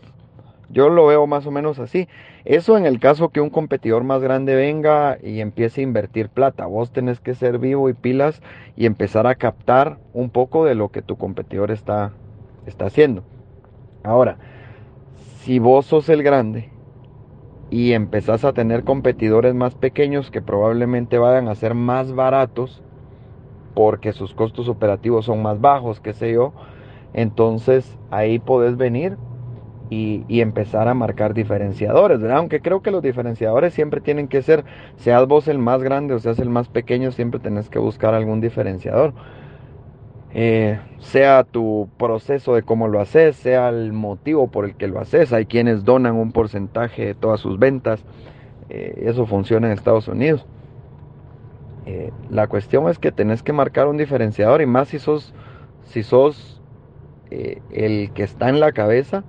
Yo 0.69 0.89
lo 0.89 1.05
veo 1.05 1.27
más 1.27 1.45
o 1.45 1.51
menos 1.51 1.79
así 1.79 2.07
Eso 2.45 2.77
en 2.77 2.85
el 2.85 2.99
caso 2.99 3.29
que 3.29 3.39
un 3.39 3.49
competidor 3.49 4.03
más 4.03 4.21
grande 4.21 4.53
venga 4.55 5.17
y 5.23 5.39
empiece 5.39 5.79
a 5.79 5.85
invertir 5.85 6.27
plata. 6.27 6.65
Vos 6.65 6.91
tenés 6.91 7.21
que 7.21 7.35
ser 7.35 7.57
vivo 7.57 7.89
y 7.89 7.93
pilas 7.93 8.41
y 8.75 8.85
empezar 8.85 9.27
a 9.27 9.35
captar 9.35 9.97
un 10.13 10.29
poco 10.29 10.65
de 10.65 10.75
lo 10.75 10.89
que 10.89 11.01
tu 11.01 11.17
competidor 11.17 11.71
está, 11.71 12.11
está 12.65 12.85
haciendo. 12.85 13.23
Ahora, 14.03 14.37
si 15.39 15.59
vos 15.59 15.85
sos 15.85 16.09
el 16.09 16.21
grande 16.21 16.69
y 17.69 17.93
empezás 17.93 18.43
a 18.43 18.51
tener 18.51 18.83
competidores 18.83 19.55
más 19.55 19.75
pequeños 19.75 20.29
que 20.29 20.41
probablemente 20.41 21.17
vayan 21.17 21.47
a 21.47 21.55
ser 21.55 21.75
más 21.75 22.13
baratos 22.13 22.81
porque 23.73 24.11
sus 24.11 24.33
costos 24.33 24.67
operativos 24.67 25.25
son 25.25 25.41
más 25.41 25.61
bajos, 25.61 26.01
qué 26.01 26.13
sé 26.13 26.33
yo, 26.33 26.53
entonces 27.13 27.97
ahí 28.11 28.37
podés 28.37 28.75
venir 28.75 29.17
y, 29.89 30.41
empezar 30.41 30.87
a 30.87 30.93
marcar 30.93 31.33
diferenciadores. 31.33 32.21
Aunque 32.23 32.61
creo 32.61 32.81
que 32.81 32.91
los 32.91 33.03
diferenciadores 33.03 33.73
siempre 33.73 34.01
tienen 34.01 34.27
que 34.27 34.41
ser, 34.41 34.63
seas 34.95 35.27
vos 35.27 35.47
el 35.47 35.59
más 35.59 35.83
grande 35.83 36.13
o 36.13 36.19
seas 36.19 36.39
el 36.39 36.49
más 36.49 36.67
pequeño, 36.69 37.11
siempre 37.11 37.39
tenés 37.39 37.69
que 37.69 37.79
buscar 37.79 38.13
algún 38.13 38.41
diferenciador. 38.41 39.13
Eh, 40.35 40.79
sea 40.97 41.43
tu 41.43 41.89
proceso 41.97 42.55
de 42.55 42.63
cómo 42.63 42.87
lo 42.87 42.99
haces, 42.99 43.35
sea 43.35 43.69
el 43.69 43.93
motivo 43.93 44.47
por 44.47 44.65
el 44.65 44.75
que 44.75 44.87
lo 44.87 44.99
haces. 44.99 45.31
Hay 45.31 45.45
quienes 45.45 45.83
donan 45.83 46.15
un 46.15 46.31
porcentaje 46.31 47.05
de 47.05 47.15
todas 47.15 47.39
sus 47.39 47.59
ventas. 47.59 48.03
Eh, 48.69 49.03
eso 49.05 49.27
funciona 49.27 49.67
en 49.67 49.73
Estados 49.73 50.07
Unidos. 50.07 50.45
Eh, 51.85 52.11
la 52.31 52.47
cuestión 52.47 52.89
es 52.89 52.97
que 52.97 53.11
tenés 53.11 53.43
que 53.43 53.53
marcar 53.53 53.87
un 53.87 53.97
diferenciador 53.97 54.61
y 54.61 54.65
más 54.65 54.87
si 54.87 54.99
sos, 54.99 55.33
si 55.83 56.01
sos 56.03 56.59
el 57.71 58.11
que 58.13 58.21
está 58.21 58.47
en 58.47 58.59
la 58.59 58.73
cabeza, 58.73 59.23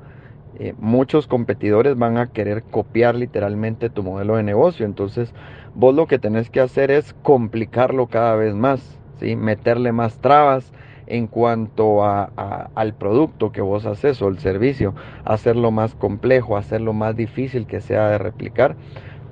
muchos 0.78 1.26
competidores 1.26 1.96
van 1.96 2.18
a 2.18 2.28
querer 2.28 2.62
copiar 2.62 3.14
literalmente 3.14 3.90
tu 3.90 4.02
modelo 4.02 4.36
de 4.36 4.42
negocio. 4.42 4.86
Entonces, 4.86 5.32
vos 5.74 5.94
lo 5.94 6.06
que 6.06 6.18
tenés 6.18 6.50
que 6.50 6.60
hacer 6.60 6.90
es 6.90 7.14
complicarlo 7.22 8.06
cada 8.06 8.36
vez 8.36 8.54
más, 8.54 8.98
¿sí? 9.20 9.36
meterle 9.36 9.92
más 9.92 10.18
trabas, 10.18 10.72
en 11.06 11.26
cuanto 11.26 12.04
a, 12.04 12.70
al 12.74 12.94
producto 12.94 13.52
que 13.52 13.60
vos 13.60 13.86
haces 13.86 14.20
o 14.22 14.28
el 14.28 14.38
servicio, 14.38 14.94
hacerlo 15.24 15.70
más 15.70 15.94
complejo, 15.94 16.56
hacerlo 16.56 16.92
más 16.92 17.16
difícil 17.16 17.66
que 17.66 17.80
sea 17.80 18.08
de 18.08 18.18
replicar, 18.18 18.76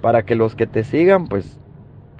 para 0.00 0.25
que 0.25 0.35
los 0.35 0.55
que 0.55 0.67
te 0.67 0.85
sigan, 0.85 1.29
pues 1.29 1.59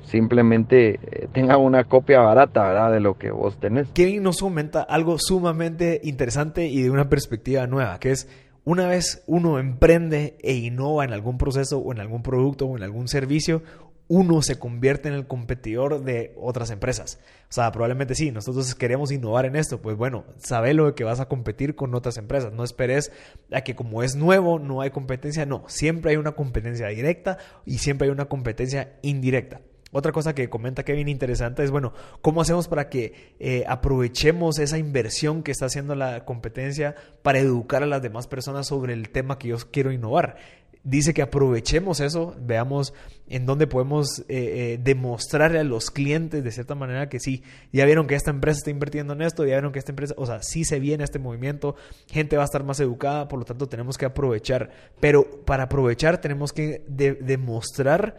simplemente 0.05 1.01
eh, 1.03 1.29
tengan 1.33 1.61
una 1.61 1.85
copia 1.85 2.21
barata, 2.21 2.65
¿verdad? 2.65 2.93
De 2.93 3.01
lo 3.01 3.19
que 3.19 3.31
vos 3.31 3.59
tenés. 3.59 3.89
Kevin 3.93 4.23
nos 4.23 4.41
comenta 4.41 4.83
algo 4.83 5.19
sumamente 5.19 6.01
interesante 6.03 6.67
y 6.67 6.83
de 6.83 6.91
una 6.91 7.09
perspectiva 7.09 7.67
nueva, 7.67 7.99
que 7.99 8.13
es 8.13 8.29
una 8.65 8.87
vez 8.87 9.23
uno 9.27 9.59
emprende 9.59 10.37
e 10.41 10.55
innova 10.55 11.05
en 11.05 11.13
algún 11.13 11.39
proceso 11.39 11.79
o 11.79 11.93
en 11.93 12.01
algún 12.01 12.23
producto 12.23 12.67
o 12.67 12.77
en 12.77 12.83
algún 12.83 13.09
servicio, 13.09 13.63
uno 14.09 14.43
se 14.43 14.59
convierte 14.59 15.09
en 15.09 15.15
el 15.15 15.27
competidor 15.27 16.05
de 16.05 16.35
otras 16.37 16.71
empresas. 16.71 17.19
O 17.49 17.53
sea, 17.53 17.73
probablemente 17.73 18.15
sí, 18.15 18.31
nosotros 18.31 18.75
queremos 18.75 19.11
innovar 19.11 19.47
en 19.47 19.57
esto, 19.57 19.81
pues 19.81 19.97
bueno, 19.97 20.25
sabe 20.37 20.75
lo 20.75 20.95
que 20.95 21.03
vas 21.05 21.21
a 21.21 21.29
competir 21.29 21.75
con 21.75 21.95
otras 21.95 22.19
empresas. 22.19 22.53
No 22.53 22.63
esperes 22.63 23.11
a 23.51 23.63
que 23.63 23.75
como 23.75 24.03
es 24.03 24.15
nuevo 24.15 24.59
no 24.59 24.81
hay 24.81 24.91
competencia, 24.91 25.47
no, 25.47 25.65
siempre 25.67 26.11
hay 26.11 26.19
una 26.19 26.33
competencia 26.33 26.89
directa 26.89 27.39
y 27.65 27.79
siempre 27.79 28.07
hay 28.07 28.13
una 28.13 28.27
competencia 28.27 28.99
indirecta. 29.03 29.63
Otra 29.93 30.11
cosa 30.11 30.35
que 30.35 30.49
comenta 30.49 30.85
Kevin 30.85 31.09
interesante 31.09 31.63
es, 31.63 31.71
bueno, 31.71 31.93
¿cómo 32.23 32.41
hacemos 32.41 32.67
para 32.67 32.89
que 32.89 33.35
eh, 33.39 33.65
aprovechemos 33.69 34.59
esa 34.59 34.79
inversión 34.79 35.43
que 35.43 35.53
está 35.53 35.67
haciendo 35.67 35.95
la 35.95 36.25
competencia 36.25 36.97
para 37.23 37.39
educar 37.39 37.83
a 37.83 37.87
las 37.87 38.03
demás 38.03 38.27
personas 38.27 38.67
sobre 38.67 38.95
el 38.95 39.11
tema 39.11 39.39
que 39.39 39.49
yo 39.49 39.59
quiero 39.71 39.93
innovar? 39.93 40.37
dice 40.85 41.15
que 41.15 41.23
aprovechemos 41.23 42.01
eso, 42.01 42.35
veamos 42.41 42.93
en 43.29 43.47
dónde 43.47 43.67
podemos 43.67 44.21
eh, 44.21 44.25
eh, 44.29 44.81
demostrarle 44.83 45.61
a 45.61 45.65
los 45.65 45.91
clientes 45.91 46.43
de 46.43 46.51
cierta 46.51 46.75
manera 46.75 47.09
que 47.09 47.21
sí, 47.21 47.43
ya 47.73 47.85
vieron 47.85 48.07
que 48.07 48.15
esta 48.15 48.31
empresa 48.31 48.59
está 48.59 48.71
invirtiendo 48.71 49.13
en 49.13 49.23
esto, 49.23 49.45
ya 49.45 49.55
vieron 49.55 49.73
que 49.73 49.79
esta 49.79 49.93
empresa, 49.93 50.15
o 50.17 50.27
sea, 50.27 50.43
sí 50.43 50.65
se 50.65 50.81
viene 50.81 51.05
este 51.05 51.19
movimiento, 51.19 51.77
gente 52.09 52.37
va 52.37 52.43
a 52.43 52.47
estar 52.47 52.65
más 52.65 52.81
educada, 52.81 53.29
por 53.29 53.39
lo 53.39 53.45
tanto 53.45 53.69
tenemos 53.69 53.97
que 53.97 54.07
aprovechar, 54.07 54.71
pero 55.01 55.45
para 55.45 55.65
aprovechar 55.65 56.21
tenemos 56.21 56.53
que 56.53 56.83
demostrar 56.89 58.17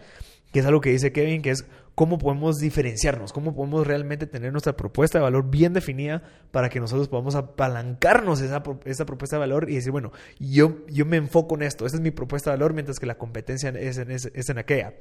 que 0.53 0.59
es 0.59 0.65
algo 0.65 0.81
que 0.81 0.91
dice 0.91 1.11
Kevin, 1.11 1.41
que 1.41 1.49
es 1.49 1.65
cómo 1.95 2.19
podemos 2.19 2.59
diferenciarnos, 2.59 3.33
cómo 3.33 3.55
podemos 3.55 3.87
realmente 3.87 4.27
tener 4.27 4.51
nuestra 4.51 4.77
propuesta 4.77 5.17
de 5.17 5.23
valor 5.23 5.49
bien 5.49 5.73
definida 5.73 6.21
para 6.51 6.69
que 6.69 6.79
nosotros 6.79 7.09
podamos 7.09 7.33
apalancarnos 7.33 8.39
esa, 8.39 8.63
esa 8.85 9.05
propuesta 9.05 9.35
de 9.35 9.39
valor 9.41 9.69
y 9.69 9.75
decir, 9.75 9.91
bueno, 9.91 10.11
yo, 10.39 10.85
yo 10.87 11.05
me 11.05 11.17
enfoco 11.17 11.55
en 11.55 11.63
esto, 11.63 11.87
esta 11.87 11.97
es 11.97 12.03
mi 12.03 12.11
propuesta 12.11 12.51
de 12.51 12.57
valor, 12.57 12.73
mientras 12.73 12.99
que 12.99 13.07
la 13.07 13.17
competencia 13.17 13.69
es 13.69 13.97
en, 13.97 14.11
es 14.11 14.49
en 14.49 14.57
aquella. 14.59 14.93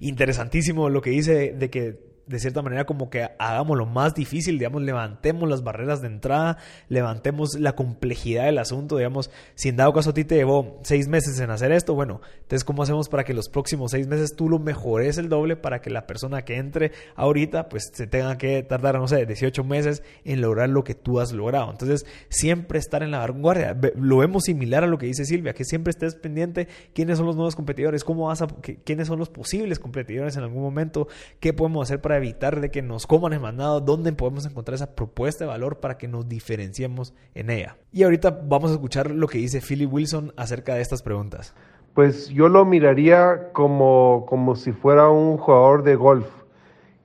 Interesantísimo 0.00 0.90
lo 0.90 1.00
que 1.00 1.10
dice 1.10 1.54
de 1.54 1.70
que 1.70 2.11
de 2.26 2.38
cierta 2.38 2.62
manera 2.62 2.84
como 2.84 3.10
que 3.10 3.28
hagamos 3.38 3.76
lo 3.76 3.86
más 3.86 4.14
difícil, 4.14 4.58
digamos, 4.58 4.82
levantemos 4.82 5.48
las 5.48 5.62
barreras 5.62 6.00
de 6.00 6.08
entrada, 6.08 6.58
levantemos 6.88 7.58
la 7.58 7.74
complejidad 7.74 8.44
del 8.44 8.58
asunto, 8.58 8.96
digamos, 8.96 9.30
si 9.54 9.68
en 9.68 9.76
dado 9.76 9.92
caso 9.92 10.10
a 10.10 10.14
ti 10.14 10.24
te 10.24 10.36
llevó 10.36 10.80
seis 10.82 11.08
meses 11.08 11.38
en 11.40 11.50
hacer 11.50 11.72
esto, 11.72 11.94
bueno, 11.94 12.20
entonces 12.42 12.64
¿cómo 12.64 12.82
hacemos 12.82 13.08
para 13.08 13.24
que 13.24 13.34
los 13.34 13.48
próximos 13.48 13.90
seis 13.90 14.06
meses 14.06 14.34
tú 14.36 14.48
lo 14.48 14.58
mejores 14.58 15.18
el 15.18 15.28
doble 15.28 15.56
para 15.56 15.80
que 15.80 15.90
la 15.90 16.06
persona 16.06 16.44
que 16.44 16.56
entre 16.56 16.92
ahorita 17.16 17.68
pues 17.68 17.90
se 17.92 18.06
tenga 18.06 18.38
que 18.38 18.62
tardar, 18.62 18.98
no 18.98 19.08
sé, 19.08 19.26
18 19.26 19.64
meses 19.64 20.02
en 20.24 20.40
lograr 20.40 20.68
lo 20.68 20.84
que 20.84 20.94
tú 20.94 21.20
has 21.20 21.32
logrado? 21.32 21.70
Entonces, 21.70 22.06
siempre 22.28 22.78
estar 22.78 23.02
en 23.02 23.10
la 23.10 23.18
vanguardia. 23.18 23.76
Lo 23.96 24.18
vemos 24.18 24.44
similar 24.44 24.84
a 24.84 24.86
lo 24.86 24.98
que 24.98 25.06
dice 25.06 25.24
Silvia, 25.24 25.54
que 25.54 25.64
siempre 25.64 25.90
estés 25.90 26.14
pendiente 26.14 26.68
quiénes 26.94 27.18
son 27.18 27.26
los 27.26 27.36
nuevos 27.36 27.56
competidores, 27.56 28.04
cómo 28.04 28.26
vas 28.26 28.42
a, 28.42 28.46
quiénes 28.84 29.08
son 29.08 29.18
los 29.18 29.28
posibles 29.28 29.78
competidores 29.78 30.36
en 30.36 30.42
algún 30.42 30.62
momento, 30.62 31.08
qué 31.40 31.52
podemos 31.52 31.88
hacer 31.88 32.00
para 32.00 32.11
evitar 32.16 32.60
de 32.60 32.70
que 32.70 32.82
nos 32.82 33.06
coman 33.06 33.32
el 33.32 33.40
mandado, 33.40 33.80
dónde 33.80 34.12
podemos 34.12 34.46
encontrar 34.46 34.74
esa 34.74 34.94
propuesta 34.94 35.44
de 35.44 35.48
valor 35.48 35.80
para 35.80 35.98
que 35.98 36.08
nos 36.08 36.28
diferenciemos 36.28 37.14
en 37.34 37.50
ella. 37.50 37.76
Y 37.92 38.02
ahorita 38.02 38.42
vamos 38.44 38.70
a 38.70 38.74
escuchar 38.74 39.10
lo 39.10 39.28
que 39.28 39.38
dice 39.38 39.60
Philip 39.60 39.92
Wilson 39.92 40.32
acerca 40.36 40.74
de 40.74 40.82
estas 40.82 41.02
preguntas. 41.02 41.54
Pues 41.94 42.28
yo 42.28 42.48
lo 42.48 42.64
miraría 42.64 43.52
como, 43.52 44.24
como 44.28 44.56
si 44.56 44.72
fuera 44.72 45.08
un 45.08 45.36
jugador 45.36 45.82
de 45.82 45.96
golf. 45.96 46.26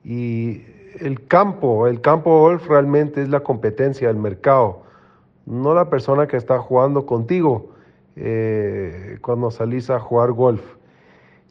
Y 0.02 0.62
el 1.00 1.26
campo, 1.26 1.86
el 1.86 2.00
campo 2.00 2.40
golf 2.40 2.66
realmente 2.66 3.22
es 3.22 3.28
la 3.28 3.40
competencia, 3.40 4.08
el 4.08 4.16
mercado, 4.16 4.82
no 5.44 5.74
la 5.74 5.90
persona 5.90 6.26
que 6.26 6.36
está 6.36 6.58
jugando 6.58 7.06
contigo 7.06 7.72
eh, 8.16 9.18
cuando 9.20 9.50
salís 9.50 9.90
a 9.90 10.00
jugar 10.00 10.32
golf. 10.32 10.77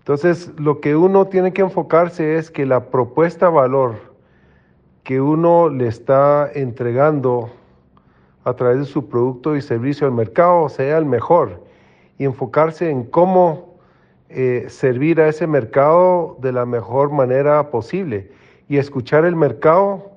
Entonces, 0.08 0.54
lo 0.58 0.80
que 0.80 0.96
uno 0.96 1.28
tiene 1.28 1.52
que 1.52 1.62
enfocarse 1.62 2.38
es 2.38 2.50
que 2.50 2.66
la 2.66 2.86
propuesta 2.92 3.50
valor 3.50 3.96
que 5.04 5.20
uno 5.20 5.68
le 5.68 5.88
está 5.88 6.50
entregando 6.50 7.50
a 8.46 8.54
través 8.54 8.80
de 8.80 8.86
su 8.86 9.10
producto 9.10 9.58
y 9.58 9.62
servicio 9.62 10.08
al 10.08 10.14
mercado 10.14 10.70
sea 10.70 10.98
el 10.98 11.06
mejor. 11.06 11.62
Y 12.18 12.24
enfocarse 12.24 12.90
en 12.90 13.04
cómo 13.04 13.76
eh, 14.30 14.68
servir 14.70 15.20
a 15.20 15.28
ese 15.28 15.46
mercado 15.46 16.38
de 16.40 16.54
la 16.54 16.66
mejor 16.66 17.12
manera 17.12 17.70
posible. 17.70 18.32
Y 18.70 18.78
escuchar 18.78 19.26
el 19.26 19.36
mercado 19.36 20.12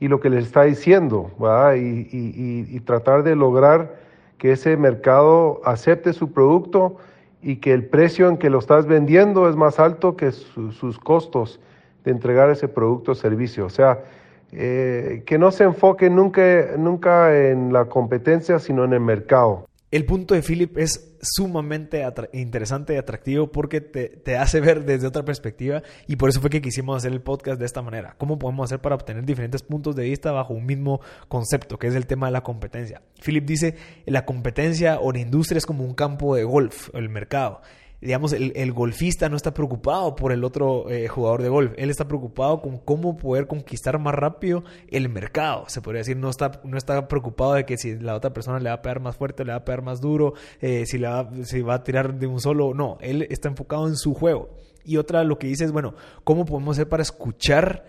y 0.00 0.08
lo 0.08 0.20
que 0.20 0.30
les 0.30 0.46
está 0.46 0.62
diciendo 0.62 1.30
y 1.76 2.80
tratar 2.80 3.24
de 3.24 3.36
lograr 3.36 3.94
que 4.38 4.52
ese 4.52 4.78
mercado 4.78 5.60
acepte 5.66 6.14
su 6.14 6.32
producto 6.32 6.96
y 7.42 7.56
que 7.56 7.72
el 7.72 7.84
precio 7.84 8.28
en 8.28 8.36
que 8.36 8.50
lo 8.50 8.58
estás 8.58 8.86
vendiendo 8.86 9.48
es 9.48 9.56
más 9.56 9.78
alto 9.78 10.16
que 10.16 10.32
sus 10.32 10.98
costos 10.98 11.60
de 12.04 12.10
entregar 12.10 12.50
ese 12.50 12.68
producto 12.68 13.12
o 13.12 13.14
servicio. 13.14 13.66
O 13.66 13.70
sea, 13.70 14.00
eh, 14.52 15.22
que 15.26 15.38
no 15.38 15.50
se 15.50 15.64
enfoque 15.64 16.10
nunca, 16.10 16.42
nunca 16.76 17.36
en 17.36 17.72
la 17.72 17.84
competencia, 17.84 18.58
sino 18.58 18.84
en 18.84 18.94
el 18.94 19.00
mercado. 19.00 19.67
El 19.90 20.04
punto 20.04 20.34
de 20.34 20.42
Philip 20.42 20.76
es 20.76 21.16
sumamente 21.22 22.04
interesante 22.34 22.92
y 22.92 22.98
atractivo 22.98 23.50
porque 23.50 23.80
te, 23.80 24.36
hace 24.36 24.60
ver 24.60 24.84
desde 24.84 25.06
otra 25.06 25.24
perspectiva 25.24 25.82
y 26.06 26.16
por 26.16 26.28
eso 26.28 26.42
fue 26.42 26.50
que 26.50 26.60
quisimos 26.60 26.98
hacer 26.98 27.10
el 27.10 27.22
podcast 27.22 27.58
de 27.58 27.64
esta 27.64 27.80
manera. 27.80 28.14
¿Cómo 28.18 28.38
podemos 28.38 28.66
hacer 28.66 28.80
para 28.80 28.96
obtener 28.96 29.24
diferentes 29.24 29.62
puntos 29.62 29.96
de 29.96 30.04
vista 30.04 30.30
bajo 30.30 30.52
un 30.52 30.66
mismo 30.66 31.00
concepto, 31.28 31.78
que 31.78 31.86
es 31.86 31.94
el 31.94 32.06
tema 32.06 32.26
de 32.26 32.32
la 32.32 32.42
competencia? 32.42 33.00
Philip 33.24 33.46
dice, 33.46 33.76
la 34.04 34.26
competencia 34.26 35.00
o 35.00 35.10
la 35.10 35.20
industria 35.20 35.56
es 35.56 35.64
como 35.64 35.84
un 35.84 35.94
campo 35.94 36.36
de 36.36 36.44
golf, 36.44 36.90
el 36.94 37.08
mercado 37.08 37.62
digamos, 38.00 38.32
el, 38.32 38.72
golfista 38.72 39.28
no 39.28 39.36
está 39.36 39.52
preocupado 39.52 40.14
por 40.14 40.30
el 40.30 40.44
otro 40.44 40.88
eh, 40.90 41.08
jugador 41.08 41.42
de 41.42 41.48
golf. 41.48 41.72
Él 41.76 41.90
está 41.90 42.06
preocupado 42.06 42.60
con 42.62 42.78
cómo 42.78 43.16
poder 43.16 43.46
conquistar 43.46 43.98
más 43.98 44.14
rápido 44.14 44.62
el 44.88 45.08
mercado. 45.08 45.64
Se 45.68 45.80
podría 45.80 46.00
decir, 46.00 46.16
no 46.16 46.30
está, 46.30 46.60
no 46.64 46.78
está 46.78 47.08
preocupado 47.08 47.54
de 47.54 47.64
que 47.64 47.76
si 47.76 47.98
la 47.98 48.14
otra 48.14 48.32
persona 48.32 48.60
le 48.60 48.68
va 48.68 48.76
a 48.76 48.82
pegar 48.82 49.00
más 49.00 49.16
fuerte, 49.16 49.44
le 49.44 49.52
va 49.52 49.58
a 49.58 49.64
pegar 49.64 49.82
más 49.82 50.00
duro, 50.00 50.34
eh, 50.60 50.86
si, 50.86 50.98
le 50.98 51.08
va, 51.08 51.28
si 51.44 51.60
va 51.60 51.74
a 51.74 51.82
tirar 51.82 52.14
de 52.14 52.26
un 52.26 52.40
solo. 52.40 52.72
No, 52.72 52.98
él 53.00 53.26
está 53.30 53.48
enfocado 53.48 53.88
en 53.88 53.96
su 53.96 54.14
juego. 54.14 54.50
Y 54.84 54.96
otra 54.96 55.24
lo 55.24 55.38
que 55.38 55.48
dice 55.48 55.64
es, 55.64 55.72
bueno, 55.72 55.94
¿cómo 56.24 56.44
podemos 56.44 56.76
hacer 56.76 56.88
para 56.88 57.02
escuchar? 57.02 57.84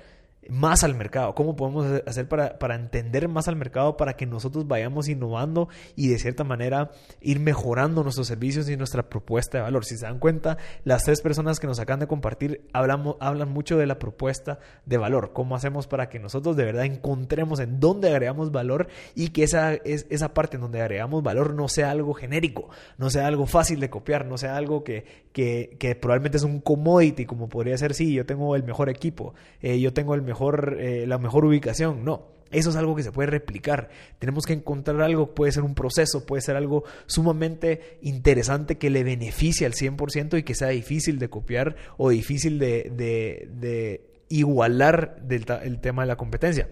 Más 0.49 0.83
al 0.83 0.95
mercado, 0.95 1.35
cómo 1.35 1.55
podemos 1.55 1.85
hacer 2.05 2.27
para, 2.27 2.57
para 2.59 2.75
entender 2.75 3.27
más 3.27 3.47
al 3.47 3.55
mercado 3.55 3.97
para 3.97 4.13
que 4.13 4.25
nosotros 4.25 4.67
vayamos 4.67 5.07
innovando 5.07 5.69
y 5.95 6.07
de 6.07 6.19
cierta 6.19 6.43
manera 6.43 6.91
ir 7.21 7.39
mejorando 7.39 8.03
nuestros 8.03 8.27
servicios 8.27 8.69
y 8.69 8.75
nuestra 8.75 9.09
propuesta 9.09 9.59
de 9.59 9.63
valor. 9.63 9.85
Si 9.85 9.97
se 9.97 10.05
dan 10.05 10.19
cuenta, 10.19 10.57
las 10.83 11.03
tres 11.03 11.21
personas 11.21 11.59
que 11.59 11.67
nos 11.67 11.79
acaban 11.79 11.99
de 11.99 12.07
compartir 12.07 12.67
hablamos, 12.73 13.15
hablan 13.19 13.49
mucho 13.49 13.77
de 13.77 13.85
la 13.85 13.99
propuesta 13.99 14.59
de 14.85 14.97
valor, 14.97 15.31
cómo 15.33 15.55
hacemos 15.55 15.87
para 15.87 16.09
que 16.09 16.19
nosotros 16.19 16.55
de 16.55 16.65
verdad 16.65 16.85
encontremos 16.85 17.59
en 17.59 17.79
dónde 17.79 18.09
agregamos 18.09 18.51
valor 18.51 18.87
y 19.15 19.29
que 19.29 19.43
esa, 19.43 19.73
es, 19.73 20.07
esa 20.09 20.33
parte 20.33 20.57
en 20.57 20.61
donde 20.61 20.81
agregamos 20.81 21.23
valor 21.23 21.53
no 21.53 21.67
sea 21.67 21.91
algo 21.91 22.13
genérico, 22.13 22.69
no 22.97 23.09
sea 23.09 23.27
algo 23.27 23.45
fácil 23.45 23.79
de 23.79 23.89
copiar, 23.89 24.25
no 24.25 24.37
sea 24.37 24.55
algo 24.55 24.83
que, 24.83 25.05
que, 25.77 25.95
probablemente 25.95 26.37
es 26.37 26.43
un 26.43 26.59
commodity, 26.59 27.25
como 27.25 27.47
podría 27.49 27.77
ser, 27.77 27.93
sí, 27.93 28.13
yo 28.13 28.25
tengo 28.25 28.55
el 28.55 28.63
mejor 28.63 28.89
equipo, 28.89 29.33
eh, 29.61 29.79
yo 29.79 29.93
tengo 29.93 30.15
el 30.15 30.21
mejor 30.21 30.77
eh, 30.79 31.05
la 31.07 31.17
mejor 31.17 31.45
ubicación. 31.45 32.03
No, 32.03 32.27
eso 32.51 32.71
es 32.71 32.75
algo 32.75 32.95
que 32.95 33.03
se 33.03 33.11
puede 33.11 33.29
replicar. 33.29 33.89
Tenemos 34.19 34.45
que 34.45 34.53
encontrar 34.53 35.01
algo, 35.01 35.33
puede 35.33 35.51
ser 35.51 35.63
un 35.63 35.75
proceso, 35.75 36.25
puede 36.25 36.41
ser 36.41 36.55
algo 36.55 36.83
sumamente 37.05 37.99
interesante 38.01 38.77
que 38.77 38.89
le 38.89 39.03
beneficie 39.03 39.65
al 39.65 39.73
100% 39.73 40.37
y 40.39 40.43
que 40.43 40.55
sea 40.55 40.69
difícil 40.69 41.19
de 41.19 41.29
copiar 41.29 41.75
o 41.97 42.09
difícil 42.09 42.59
de, 42.59 42.91
de, 42.91 44.01
igualar 44.29 45.21
del 45.21 45.45
el 45.63 45.79
tema 45.79 46.03
de 46.03 46.07
la 46.07 46.17
competencia. 46.17 46.69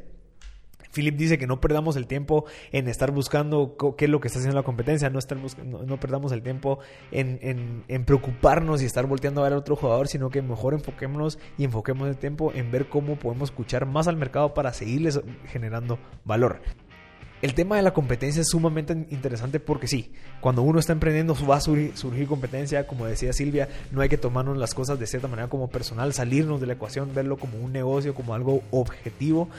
Philip 0.98 1.16
dice 1.16 1.38
que 1.38 1.46
no 1.46 1.62
perdamos 1.62 1.96
el 1.96 2.08
tiempo 2.08 2.46
en 2.72 2.88
estar 2.88 3.12
buscando 3.12 3.76
qué 3.98 4.06
es 4.06 4.12
lo 4.12 4.20
que 4.20 4.28
está 4.28 4.40
haciendo 4.40 4.58
la 4.58 4.64
competencia, 4.64 5.10
no, 5.12 5.20
estar 5.20 5.38
no, 5.38 6.00
perdamos 6.00 6.32
el 6.32 6.42
tiempo 6.42 6.80
en, 7.12 8.04
preocuparnos 8.06 8.82
y 8.82 8.86
estar 8.86 9.06
volteando 9.06 9.42
a 9.42 9.44
ver 9.44 9.54
a 9.54 9.58
otro 9.58 9.76
jugador, 9.76 10.08
sino 10.08 10.30
que 10.30 10.42
mejor 10.42 10.74
enfoquémonos 10.74 11.38
y 11.58 11.66
enfoquemos 11.66 12.08
el 12.08 12.18
tiempo 12.18 12.52
en 12.54 12.72
ver 12.72 12.90
cómo 12.90 13.18
podemos 13.18 13.50
escuchar 13.50 13.86
más 13.86 14.08
al 14.08 14.18
mercado 14.18 14.56
para 14.56 14.74
seguirles 14.74 15.22
generando 15.46 16.00
valor. 16.26 16.62
El 17.40 17.54
tema 17.54 17.76
de 17.76 17.84
la 17.84 17.94
competencia 17.94 18.42
es 18.42 18.50
sumamente 18.50 18.94
interesante 19.12 19.60
porque 19.60 19.88
sí, 19.88 20.12
cuando 20.42 20.64
uno 20.64 20.80
está 20.80 20.94
emprendiendo 20.94 21.36
va 21.46 21.58
a 21.58 21.62
surgir, 21.62 21.96
surgir, 21.96 22.28
competencia, 22.28 22.88
como 22.88 23.06
decía 23.06 23.32
Silvia, 23.32 23.70
no 23.92 24.02
hay 24.02 24.10
que 24.10 24.18
tomarnos 24.18 24.58
las 24.58 24.74
cosas 24.74 24.98
de 25.00 25.06
cierta 25.06 25.28
manera 25.28 25.48
como 25.48 25.70
personal, 25.70 26.14
salirnos 26.14 26.60
de 26.60 26.66
la 26.66 26.74
ecuación, 26.74 27.14
verlo 27.14 27.38
como 27.38 27.60
un 27.60 27.72
negocio, 27.72 28.16
como 28.16 28.34
algo 28.34 28.64
objetivo, 28.72 29.50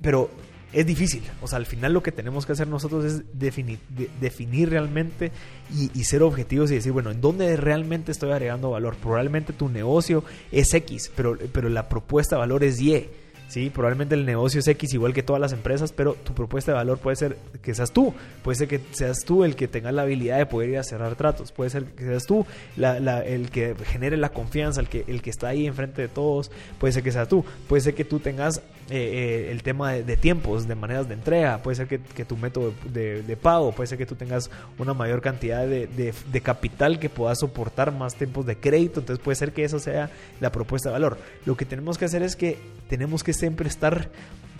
pero 0.00 0.30
es 0.76 0.84
difícil. 0.84 1.22
O 1.40 1.48
sea, 1.48 1.56
al 1.56 1.64
final 1.64 1.94
lo 1.94 2.02
que 2.02 2.12
tenemos 2.12 2.44
que 2.44 2.52
hacer 2.52 2.68
nosotros 2.68 3.04
es 3.06 3.22
definir, 3.32 3.78
definir 4.20 4.68
realmente 4.68 5.32
y, 5.74 6.04
ser 6.04 6.22
objetivos 6.22 6.70
y 6.70 6.74
decir, 6.74 6.92
bueno, 6.92 7.10
¿en 7.10 7.22
dónde 7.22 7.56
realmente 7.56 8.12
estoy 8.12 8.30
agregando 8.30 8.70
valor? 8.70 8.94
Probablemente 8.96 9.54
tu 9.54 9.70
negocio 9.70 10.22
es 10.52 10.74
X, 10.74 11.10
pero, 11.16 11.38
pero 11.52 11.70
la 11.70 11.88
propuesta 11.88 12.36
de 12.36 12.40
valor 12.40 12.62
es 12.62 12.78
Y. 12.78 13.08
¿sí? 13.48 13.70
Probablemente 13.70 14.14
el 14.14 14.26
negocio 14.26 14.60
es 14.60 14.68
X 14.68 14.92
igual 14.92 15.14
que 15.14 15.22
todas 15.22 15.40
las 15.40 15.54
empresas, 15.54 15.92
pero 15.92 16.12
tu 16.12 16.34
propuesta 16.34 16.72
de 16.72 16.76
valor 16.76 16.98
puede 16.98 17.16
ser 17.16 17.38
que 17.62 17.74
seas 17.74 17.90
tú, 17.92 18.12
puede 18.42 18.56
ser 18.56 18.68
que 18.68 18.78
seas 18.90 19.24
tú 19.24 19.44
el 19.44 19.56
que 19.56 19.68
tenga 19.68 19.92
la 19.92 20.02
habilidad 20.02 20.36
de 20.36 20.44
poder 20.44 20.68
ir 20.68 20.78
a 20.78 20.84
cerrar 20.84 21.16
tratos, 21.16 21.52
puede 21.52 21.70
ser 21.70 21.84
que 21.84 22.04
seas 22.04 22.26
tú 22.26 22.44
el 22.76 23.50
que 23.50 23.74
genere 23.86 24.18
la 24.18 24.28
confianza, 24.28 24.82
el 24.82 24.88
que, 24.88 25.04
el 25.08 25.22
que 25.22 25.30
está 25.30 25.48
ahí 25.48 25.66
enfrente 25.66 26.02
de 26.02 26.08
todos, 26.08 26.50
puede 26.78 26.92
ser 26.92 27.02
que 27.02 27.12
seas 27.12 27.28
tú, 27.28 27.46
puede 27.66 27.80
ser 27.80 27.94
que 27.94 28.04
tú 28.04 28.18
tengas 28.18 28.60
eh, 28.88 29.48
eh, 29.48 29.50
el 29.50 29.64
tema 29.64 29.92
de, 29.92 30.16
tiempos, 30.16 30.68
de 30.68 30.76
maneras 30.76 31.08
de 31.08 31.14
entrega, 31.14 31.58
puede 31.62 31.74
ser 31.74 31.88
que, 31.88 32.24
tu 32.24 32.36
método 32.36 32.72
de, 32.84 33.36
pago, 33.40 33.72
puede 33.72 33.88
ser 33.88 33.98
que 33.98 34.06
tú 34.06 34.14
tengas 34.14 34.50
una 34.78 34.94
mayor 34.94 35.20
cantidad 35.20 35.66
de, 35.66 36.40
capital 36.42 37.00
que 37.00 37.08
pueda 37.08 37.34
soportar 37.34 37.92
más 37.92 38.14
tiempos 38.14 38.46
de 38.46 38.56
crédito, 38.56 39.00
entonces 39.00 39.24
puede 39.24 39.34
ser 39.34 39.52
que 39.52 39.64
eso 39.64 39.80
sea 39.80 40.10
la 40.40 40.52
propuesta 40.52 40.90
de 40.90 40.92
valor. 40.92 41.18
Lo 41.44 41.56
que 41.56 41.64
tenemos 41.64 41.98
que 41.98 42.04
hacer 42.04 42.22
es 42.22 42.36
que 42.36 42.58
tenemos 42.88 43.24
que 43.24 43.32
siempre 43.32 43.68
estar 43.68 44.08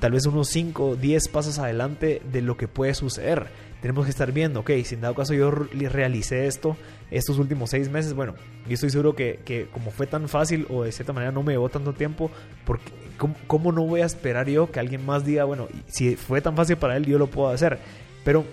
tal 0.01 0.13
vez 0.13 0.27
unos 0.27 0.49
5, 0.49 0.97
10 0.97 1.29
pasos 1.29 1.59
adelante 1.59 2.21
de 2.31 2.43
lo 2.43 2.57
que 2.57 2.69
puede 2.69 2.95
suceder. 2.95 3.47
Tenemos 3.81 4.05
que 4.05 4.11
estar 4.11 4.33
viendo, 4.33 4.61
ok, 4.61 4.71
si 4.85 4.95
en 4.95 5.03
dado 5.03 5.15
caso 5.15 5.35
yo 5.35 5.51
realicé 5.51 6.47
esto 6.47 6.77
estos 7.11 7.39
últimos 7.39 7.71
6 7.71 7.89
meses, 7.91 8.15
bueno, 8.15 8.35
yo 8.67 8.75
estoy 8.75 8.91
seguro 8.91 9.15
que, 9.15 9.69
como 9.73 9.91
fue 9.91 10.07
tan 10.07 10.29
fácil 10.29 10.67
o 10.71 10.83
de 10.83 10.93
cierta 10.93 11.13
manera 11.13 11.31
no 11.31 11.43
me 11.43 11.53
llevó 11.53 11.69
tanto 11.69 11.93
tiempo, 11.93 12.31
porque 12.65 12.91
¿cómo, 13.47 13.73
no 13.73 13.85
voy 13.85 14.01
a 14.01 14.07
esperar 14.07 14.49
yo 14.49 14.71
que 14.71 14.81
alguien 14.81 15.05
más 15.05 15.25
diga, 15.25 15.45
bueno, 15.45 15.69
si 15.87 16.17
fue 16.17 16.41
tan 16.41 16.57
fácil 16.57 16.77
para 16.77 16.97
él, 16.97 17.07
yo 17.07 17.19
lo 17.19 17.29
puedo 17.29 17.49
hacer? 17.49 17.79
Pero 18.25 18.45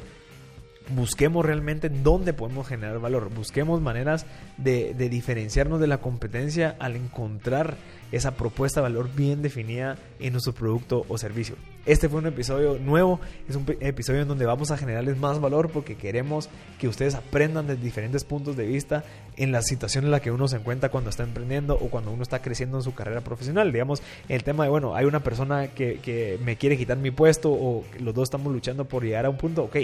busquemos 0.89 1.45
realmente 1.45 1.87
en 1.87 2.03
dónde 2.03 2.33
podemos 2.33 2.67
generar 2.67 2.99
valor, 2.99 3.29
busquemos 3.33 3.81
maneras 3.81 4.25
de, 4.57 4.93
de 4.93 5.09
diferenciarnos 5.09 5.79
de 5.79 5.87
la 5.87 5.99
competencia 5.99 6.75
al 6.79 6.95
encontrar 6.95 7.77
esa 8.13 8.35
propuesta 8.35 8.79
de 8.79 8.83
valor 8.83 9.09
bien 9.15 9.41
definida 9.41 9.97
en 10.19 10.33
nuestro 10.33 10.53
producto 10.53 11.03
o 11.09 11.17
servicio. 11.17 11.55
Este 11.85 12.07
fue 12.07 12.19
un 12.19 12.27
episodio 12.27 12.77
nuevo, 12.77 13.19
es 13.49 13.55
un 13.55 13.65
episodio 13.79 14.21
en 14.21 14.27
donde 14.27 14.45
vamos 14.45 14.69
a 14.69 14.77
generarles 14.77 15.17
más 15.17 15.41
valor 15.41 15.71
porque 15.71 15.95
queremos 15.95 16.47
que 16.79 16.87
ustedes 16.87 17.15
aprendan 17.15 17.65
de 17.65 17.75
diferentes 17.75 18.23
puntos 18.23 18.55
de 18.55 18.67
vista 18.67 19.03
en 19.35 19.51
la 19.51 19.63
situación 19.63 20.05
en 20.05 20.11
la 20.11 20.21
que 20.21 20.31
uno 20.31 20.47
se 20.47 20.57
encuentra 20.57 20.89
cuando 20.89 21.09
está 21.09 21.23
emprendiendo 21.23 21.75
o 21.75 21.89
cuando 21.89 22.11
uno 22.11 22.21
está 22.21 22.41
creciendo 22.41 22.77
en 22.77 22.83
su 22.83 22.93
carrera 22.93 23.21
profesional. 23.21 23.71
Digamos, 23.71 24.03
el 24.29 24.43
tema 24.43 24.63
de, 24.63 24.69
bueno, 24.69 24.95
hay 24.95 25.05
una 25.05 25.21
persona 25.21 25.69
que, 25.69 25.99
que 25.99 26.39
me 26.45 26.55
quiere 26.55 26.77
quitar 26.77 26.97
mi 26.97 27.09
puesto 27.09 27.51
o 27.51 27.83
los 27.99 28.13
dos 28.13 28.27
estamos 28.27 28.53
luchando 28.53 28.85
por 28.85 29.03
llegar 29.03 29.25
a 29.25 29.29
un 29.31 29.37
punto, 29.37 29.63
ok, 29.63 29.77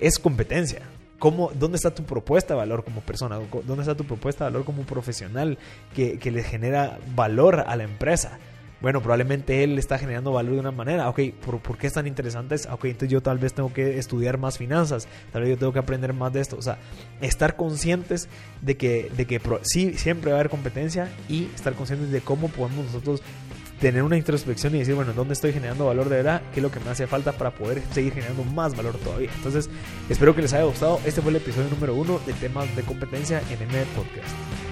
es 0.00 0.18
competencia. 0.18 0.82
¿Cómo, 1.18 1.50
¿Dónde 1.58 1.76
está 1.76 1.94
tu 1.94 2.04
propuesta 2.04 2.54
de 2.54 2.58
valor 2.58 2.84
como 2.84 3.00
persona? 3.00 3.40
¿Dónde 3.66 3.82
está 3.82 3.96
tu 3.96 4.04
propuesta 4.04 4.44
de 4.44 4.52
valor 4.52 4.64
como 4.64 4.84
profesional 4.84 5.58
que, 5.94 6.18
que 6.18 6.30
le 6.30 6.44
genera 6.44 6.98
valor 7.14 7.64
a 7.66 7.74
la 7.74 7.84
empresa? 7.84 8.38
Bueno, 8.80 9.00
probablemente 9.00 9.64
él 9.64 9.76
está 9.76 9.98
generando 9.98 10.30
valor 10.32 10.54
de 10.54 10.60
una 10.60 10.70
manera. 10.70 11.08
Ok, 11.08 11.20
¿por, 11.44 11.58
¿por, 11.58 11.76
qué 11.76 11.88
es 11.88 11.94
tan 11.94 12.06
interesante? 12.06 12.54
Ok, 12.70 12.84
entonces 12.84 13.08
yo 13.08 13.20
tal 13.20 13.38
vez 13.38 13.52
tengo 13.52 13.72
que 13.72 13.98
estudiar 13.98 14.38
más 14.38 14.56
finanzas. 14.56 15.08
Tal 15.32 15.42
vez 15.42 15.50
yo 15.50 15.58
tengo 15.58 15.72
que 15.72 15.80
aprender 15.80 16.12
más 16.12 16.32
de 16.32 16.40
esto. 16.40 16.56
O 16.56 16.62
sea, 16.62 16.78
estar 17.20 17.56
conscientes 17.56 18.28
de 18.62 18.76
que, 18.76 19.10
de 19.16 19.26
que 19.26 19.40
sí, 19.62 19.94
siempre 19.94 20.30
va 20.30 20.36
a 20.36 20.40
haber 20.40 20.50
competencia 20.50 21.08
y 21.28 21.46
estar 21.56 21.74
conscientes 21.74 22.12
de 22.12 22.20
cómo 22.20 22.48
podemos 22.48 22.84
nosotros 22.86 23.20
tener 23.80 24.02
una 24.02 24.16
introspección 24.16 24.74
y 24.74 24.80
decir, 24.80 24.94
bueno, 24.94 25.12
¿dónde 25.12 25.34
estoy 25.34 25.52
generando 25.52 25.86
valor 25.86 26.08
de 26.08 26.16
verdad? 26.16 26.42
¿Qué 26.52 26.60
es 26.60 26.62
lo 26.62 26.70
que 26.70 26.80
me 26.80 26.90
hace 26.90 27.06
falta 27.06 27.32
para 27.32 27.50
poder 27.50 27.82
seguir 27.92 28.12
generando 28.12 28.44
más 28.44 28.76
valor 28.76 28.96
todavía? 28.98 29.30
Entonces, 29.36 29.70
espero 30.08 30.34
que 30.34 30.42
les 30.42 30.52
haya 30.52 30.64
gustado. 30.64 31.00
Este 31.04 31.22
fue 31.22 31.30
el 31.30 31.36
episodio 31.36 31.68
número 31.68 31.94
uno 31.94 32.20
de 32.26 32.32
temas 32.34 32.74
de 32.74 32.82
competencia 32.82 33.42
en 33.50 33.62
M 33.62 33.84
Podcast. 33.94 34.67